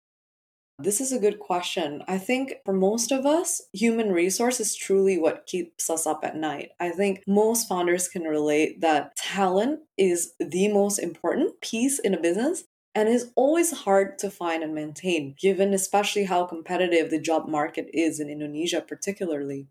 This 0.80 1.00
is 1.00 1.14
a 1.14 1.20
good 1.20 1.40
question. 1.40 2.04
I 2.08 2.18
think 2.18 2.56
for 2.66 2.74
most 2.74 3.12
of 3.12 3.28
us, 3.28 3.62
human 3.72 4.12
resource 4.12 4.60
is 4.60 4.76
truly 4.76 5.20
what 5.20 5.46
keeps 5.46 5.90
us 5.90 6.08
up 6.08 6.22
at 6.24 6.36
night. 6.36 6.72
I 6.80 6.90
think 6.90 7.24
most 7.28 7.70
founders 7.70 8.08
can 8.08 8.24
relate 8.24 8.82
that 8.82 9.16
talent 9.16 9.82
is 9.98 10.34
the 10.40 10.68
most 10.74 10.98
important 10.98 11.62
piece 11.62 12.00
in 12.00 12.14
a 12.14 12.20
business 12.20 12.64
and 12.96 13.10
is 13.10 13.32
always 13.36 13.72
hard 13.80 14.18
to 14.20 14.32
find 14.32 14.64
and 14.64 14.74
maintain, 14.74 15.36
given 15.38 15.74
especially 15.74 16.24
how 16.24 16.46
competitive 16.46 17.12
the 17.12 17.20
job 17.20 17.48
market 17.48 17.90
is 17.94 18.20
in 18.22 18.30
Indonesia, 18.30 18.82
particularly. 18.82 19.68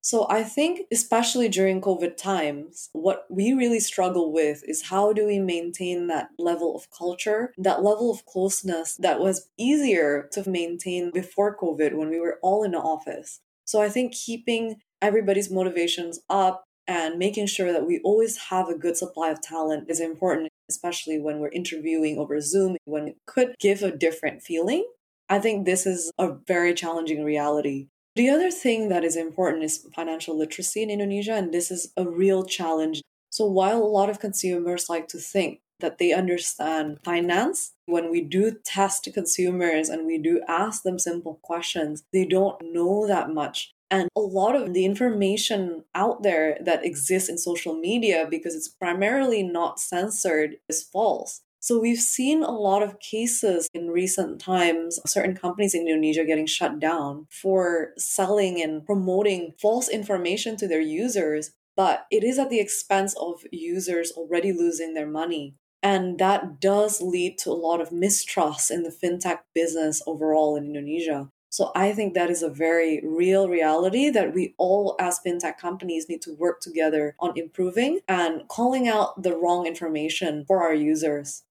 So 0.00 0.26
I 0.28 0.42
think, 0.42 0.82
especially 0.92 1.48
during 1.48 1.80
COVID 1.80 2.18
times, 2.18 2.90
what 2.92 3.24
we 3.30 3.54
really 3.54 3.80
struggle 3.80 4.32
with 4.32 4.62
is 4.66 4.88
how 4.88 5.14
do 5.14 5.26
we 5.26 5.38
maintain 5.38 6.08
that 6.08 6.28
level 6.38 6.76
of 6.76 6.90
culture, 6.90 7.54
that 7.56 7.82
level 7.82 8.10
of 8.10 8.26
closeness 8.26 8.96
that 8.96 9.20
was 9.20 9.48
easier 9.56 10.28
to 10.32 10.48
maintain 10.48 11.10
before 11.10 11.56
COVID 11.56 11.94
when 11.94 12.10
we 12.10 12.20
were 12.20 12.38
all 12.42 12.64
in 12.64 12.72
the 12.72 12.78
office. 12.78 13.40
So 13.64 13.80
I 13.80 13.88
think 13.88 14.12
keeping 14.12 14.76
everybody's 15.00 15.50
motivations 15.50 16.20
up 16.28 16.64
and 16.86 17.18
making 17.18 17.46
sure 17.46 17.72
that 17.72 17.86
we 17.86 18.00
always 18.04 18.36
have 18.50 18.68
a 18.68 18.76
good 18.76 18.98
supply 18.98 19.30
of 19.30 19.40
talent 19.40 19.88
is 19.88 20.00
important, 20.00 20.50
especially 20.68 21.18
when 21.18 21.38
we're 21.38 21.48
interviewing 21.50 22.18
over 22.18 22.40
Zoom, 22.40 22.76
when 22.84 23.08
it 23.08 23.16
could 23.26 23.54
give 23.58 23.82
a 23.82 23.96
different 23.96 24.42
feeling. 24.42 24.84
I 25.28 25.38
think 25.38 25.64
this 25.64 25.86
is 25.86 26.12
a 26.18 26.32
very 26.46 26.74
challenging 26.74 27.24
reality. 27.24 27.88
The 28.16 28.30
other 28.30 28.50
thing 28.50 28.90
that 28.90 29.04
is 29.04 29.16
important 29.16 29.64
is 29.64 29.86
financial 29.94 30.38
literacy 30.38 30.82
in 30.82 30.90
Indonesia, 30.90 31.32
and 31.32 31.52
this 31.52 31.70
is 31.70 31.92
a 31.96 32.08
real 32.08 32.44
challenge. 32.44 33.02
So, 33.30 33.46
while 33.46 33.82
a 33.82 33.84
lot 33.84 34.10
of 34.10 34.20
consumers 34.20 34.88
like 34.88 35.08
to 35.08 35.18
think 35.18 35.60
that 35.80 35.98
they 35.98 36.12
understand 36.12 36.98
finance, 37.04 37.72
when 37.86 38.10
we 38.10 38.20
do 38.20 38.56
test 38.64 39.08
consumers 39.12 39.88
and 39.88 40.06
we 40.06 40.18
do 40.18 40.42
ask 40.48 40.82
them 40.82 40.98
simple 40.98 41.40
questions, 41.42 42.04
they 42.12 42.24
don't 42.24 42.60
know 42.62 43.06
that 43.06 43.30
much. 43.30 43.72
And 43.90 44.08
a 44.16 44.20
lot 44.20 44.56
of 44.56 44.72
the 44.74 44.84
information 44.84 45.84
out 45.94 46.22
there 46.22 46.58
that 46.64 46.84
exists 46.84 47.28
in 47.28 47.38
social 47.38 47.74
media, 47.74 48.26
because 48.28 48.54
it's 48.54 48.68
primarily 48.68 49.42
not 49.42 49.78
censored, 49.78 50.56
is 50.68 50.82
false. 50.82 51.42
So 51.60 51.78
we've 51.78 51.98
seen 51.98 52.42
a 52.42 52.50
lot 52.50 52.82
of 52.82 53.00
cases 53.00 53.68
in 53.72 53.88
recent 53.90 54.40
times, 54.40 55.00
certain 55.06 55.34
companies 55.34 55.74
in 55.74 55.88
Indonesia 55.88 56.24
getting 56.24 56.46
shut 56.46 56.78
down 56.78 57.26
for 57.30 57.92
selling 57.96 58.60
and 58.62 58.84
promoting 58.84 59.54
false 59.60 59.88
information 59.88 60.56
to 60.58 60.68
their 60.68 60.82
users, 60.82 61.52
but 61.76 62.06
it 62.10 62.22
is 62.22 62.38
at 62.38 62.50
the 62.50 62.60
expense 62.60 63.14
of 63.18 63.42
users 63.50 64.12
already 64.12 64.52
losing 64.52 64.92
their 64.92 65.06
money. 65.06 65.54
And 65.84 66.18
that 66.18 66.60
does 66.60 67.02
lead 67.02 67.36
to 67.38 67.50
a 67.50 67.52
lot 67.52 67.82
of 67.82 67.92
mistrust 67.92 68.70
in 68.70 68.84
the 68.84 68.90
fintech 68.90 69.40
business 69.54 70.02
overall 70.06 70.56
in 70.56 70.64
Indonesia. 70.64 71.28
So 71.50 71.70
I 71.76 71.92
think 71.92 72.14
that 72.14 72.30
is 72.30 72.42
a 72.42 72.48
very 72.48 73.00
real 73.04 73.48
reality 73.48 74.10
that 74.10 74.34
we 74.34 74.54
all, 74.58 74.96
as 74.98 75.20
fintech 75.20 75.58
companies, 75.58 76.08
need 76.08 76.22
to 76.22 76.34
work 76.34 76.60
together 76.60 77.14
on 77.20 77.34
improving 77.36 78.00
and 78.08 78.48
calling 78.48 78.88
out 78.88 79.22
the 79.22 79.36
wrong 79.36 79.66
information 79.66 80.44
for 80.46 80.62
our 80.62 80.74
users. 80.74 81.44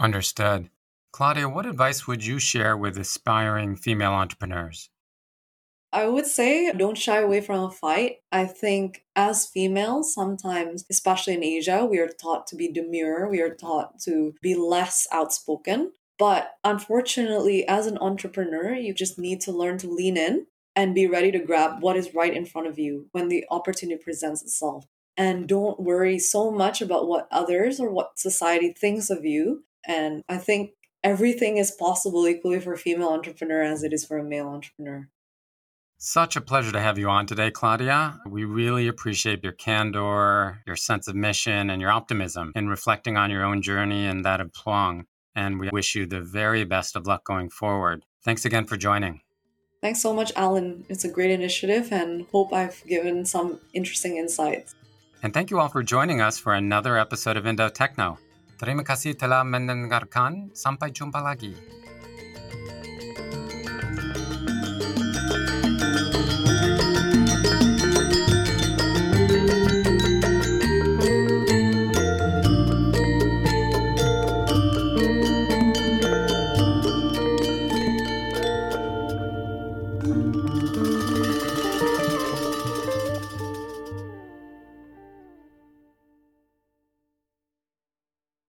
Understood. 0.00 0.68
Claudia, 1.12 1.48
what 1.48 1.64
advice 1.64 2.08
would 2.08 2.26
you 2.26 2.40
share 2.40 2.76
with 2.76 2.98
aspiring 2.98 3.76
female 3.76 4.12
entrepreneurs? 4.12 4.90
I 5.94 6.08
would 6.08 6.26
say 6.26 6.72
don't 6.72 6.98
shy 6.98 7.18
away 7.18 7.40
from 7.40 7.62
a 7.62 7.70
fight. 7.70 8.16
I 8.32 8.46
think 8.46 9.04
as 9.14 9.46
females, 9.46 10.12
sometimes, 10.12 10.84
especially 10.90 11.34
in 11.34 11.44
Asia, 11.44 11.86
we 11.86 12.00
are 12.00 12.08
taught 12.08 12.48
to 12.48 12.56
be 12.56 12.70
demure, 12.70 13.28
we 13.28 13.40
are 13.40 13.54
taught 13.54 14.00
to 14.00 14.34
be 14.42 14.56
less 14.56 15.06
outspoken. 15.12 15.92
But 16.18 16.54
unfortunately, 16.64 17.66
as 17.68 17.86
an 17.86 17.98
entrepreneur, 17.98 18.74
you 18.74 18.92
just 18.92 19.20
need 19.20 19.40
to 19.42 19.52
learn 19.52 19.78
to 19.78 19.88
lean 19.88 20.16
in 20.16 20.46
and 20.74 20.96
be 20.96 21.06
ready 21.06 21.30
to 21.30 21.38
grab 21.38 21.80
what 21.80 21.96
is 21.96 22.12
right 22.12 22.34
in 22.34 22.44
front 22.44 22.66
of 22.66 22.76
you 22.76 23.06
when 23.12 23.28
the 23.28 23.44
opportunity 23.48 24.02
presents 24.02 24.42
itself. 24.42 24.86
And 25.16 25.46
don't 25.46 25.78
worry 25.78 26.18
so 26.18 26.50
much 26.50 26.82
about 26.82 27.06
what 27.06 27.28
others 27.30 27.78
or 27.78 27.88
what 27.88 28.18
society 28.18 28.72
thinks 28.72 29.10
of 29.10 29.24
you. 29.24 29.62
And 29.86 30.24
I 30.28 30.38
think 30.38 30.72
everything 31.04 31.58
is 31.58 31.70
possible 31.70 32.26
equally 32.26 32.58
for 32.58 32.72
a 32.72 32.78
female 32.78 33.10
entrepreneur 33.10 33.62
as 33.62 33.84
it 33.84 33.92
is 33.92 34.04
for 34.04 34.18
a 34.18 34.24
male 34.24 34.48
entrepreneur. 34.48 35.08
Such 36.04 36.36
a 36.36 36.44
pleasure 36.44 36.68
to 36.68 36.84
have 36.84 37.00
you 37.00 37.08
on 37.08 37.24
today, 37.24 37.48
Claudia. 37.48 38.20
We 38.28 38.44
really 38.44 38.88
appreciate 38.92 39.40
your 39.40 39.56
candor, 39.56 40.60
your 40.68 40.76
sense 40.76 41.08
of 41.08 41.16
mission, 41.16 41.72
and 41.72 41.80
your 41.80 41.88
optimism 41.88 42.52
in 42.52 42.68
reflecting 42.68 43.16
on 43.16 43.32
your 43.32 43.40
own 43.42 43.64
journey 43.64 44.04
and 44.04 44.20
that 44.20 44.36
of 44.44 44.52
Pluang 44.52 45.08
and 45.34 45.58
we 45.58 45.68
wish 45.72 45.94
you 45.94 46.06
the 46.06 46.20
very 46.20 46.64
best 46.64 46.96
of 46.96 47.06
luck 47.06 47.24
going 47.24 47.50
forward. 47.50 48.04
Thanks 48.22 48.44
again 48.44 48.64
for 48.64 48.76
joining. 48.76 49.20
Thanks 49.82 50.00
so 50.00 50.14
much, 50.14 50.32
Alan. 50.36 50.84
It's 50.88 51.04
a 51.04 51.10
great 51.10 51.30
initiative 51.30 51.92
and 51.92 52.26
hope 52.32 52.52
I've 52.52 52.84
given 52.86 53.24
some 53.24 53.60
interesting 53.72 54.16
insights. 54.16 54.74
And 55.22 55.32
thank 55.32 55.50
you 55.50 55.58
all 55.58 55.68
for 55.68 55.82
joining 55.82 56.20
us 56.20 56.38
for 56.38 56.54
another 56.54 56.96
episode 56.96 57.36
of 57.36 57.46
Indo 57.46 57.68
Techno. 57.68 58.18
Terima 58.60 58.84
kasih 58.84 59.16
telah 59.16 59.44
mendengarkan. 59.44 60.52
Sampai 60.52 60.92
jumpa 60.92 61.20
lagi. 61.20 61.83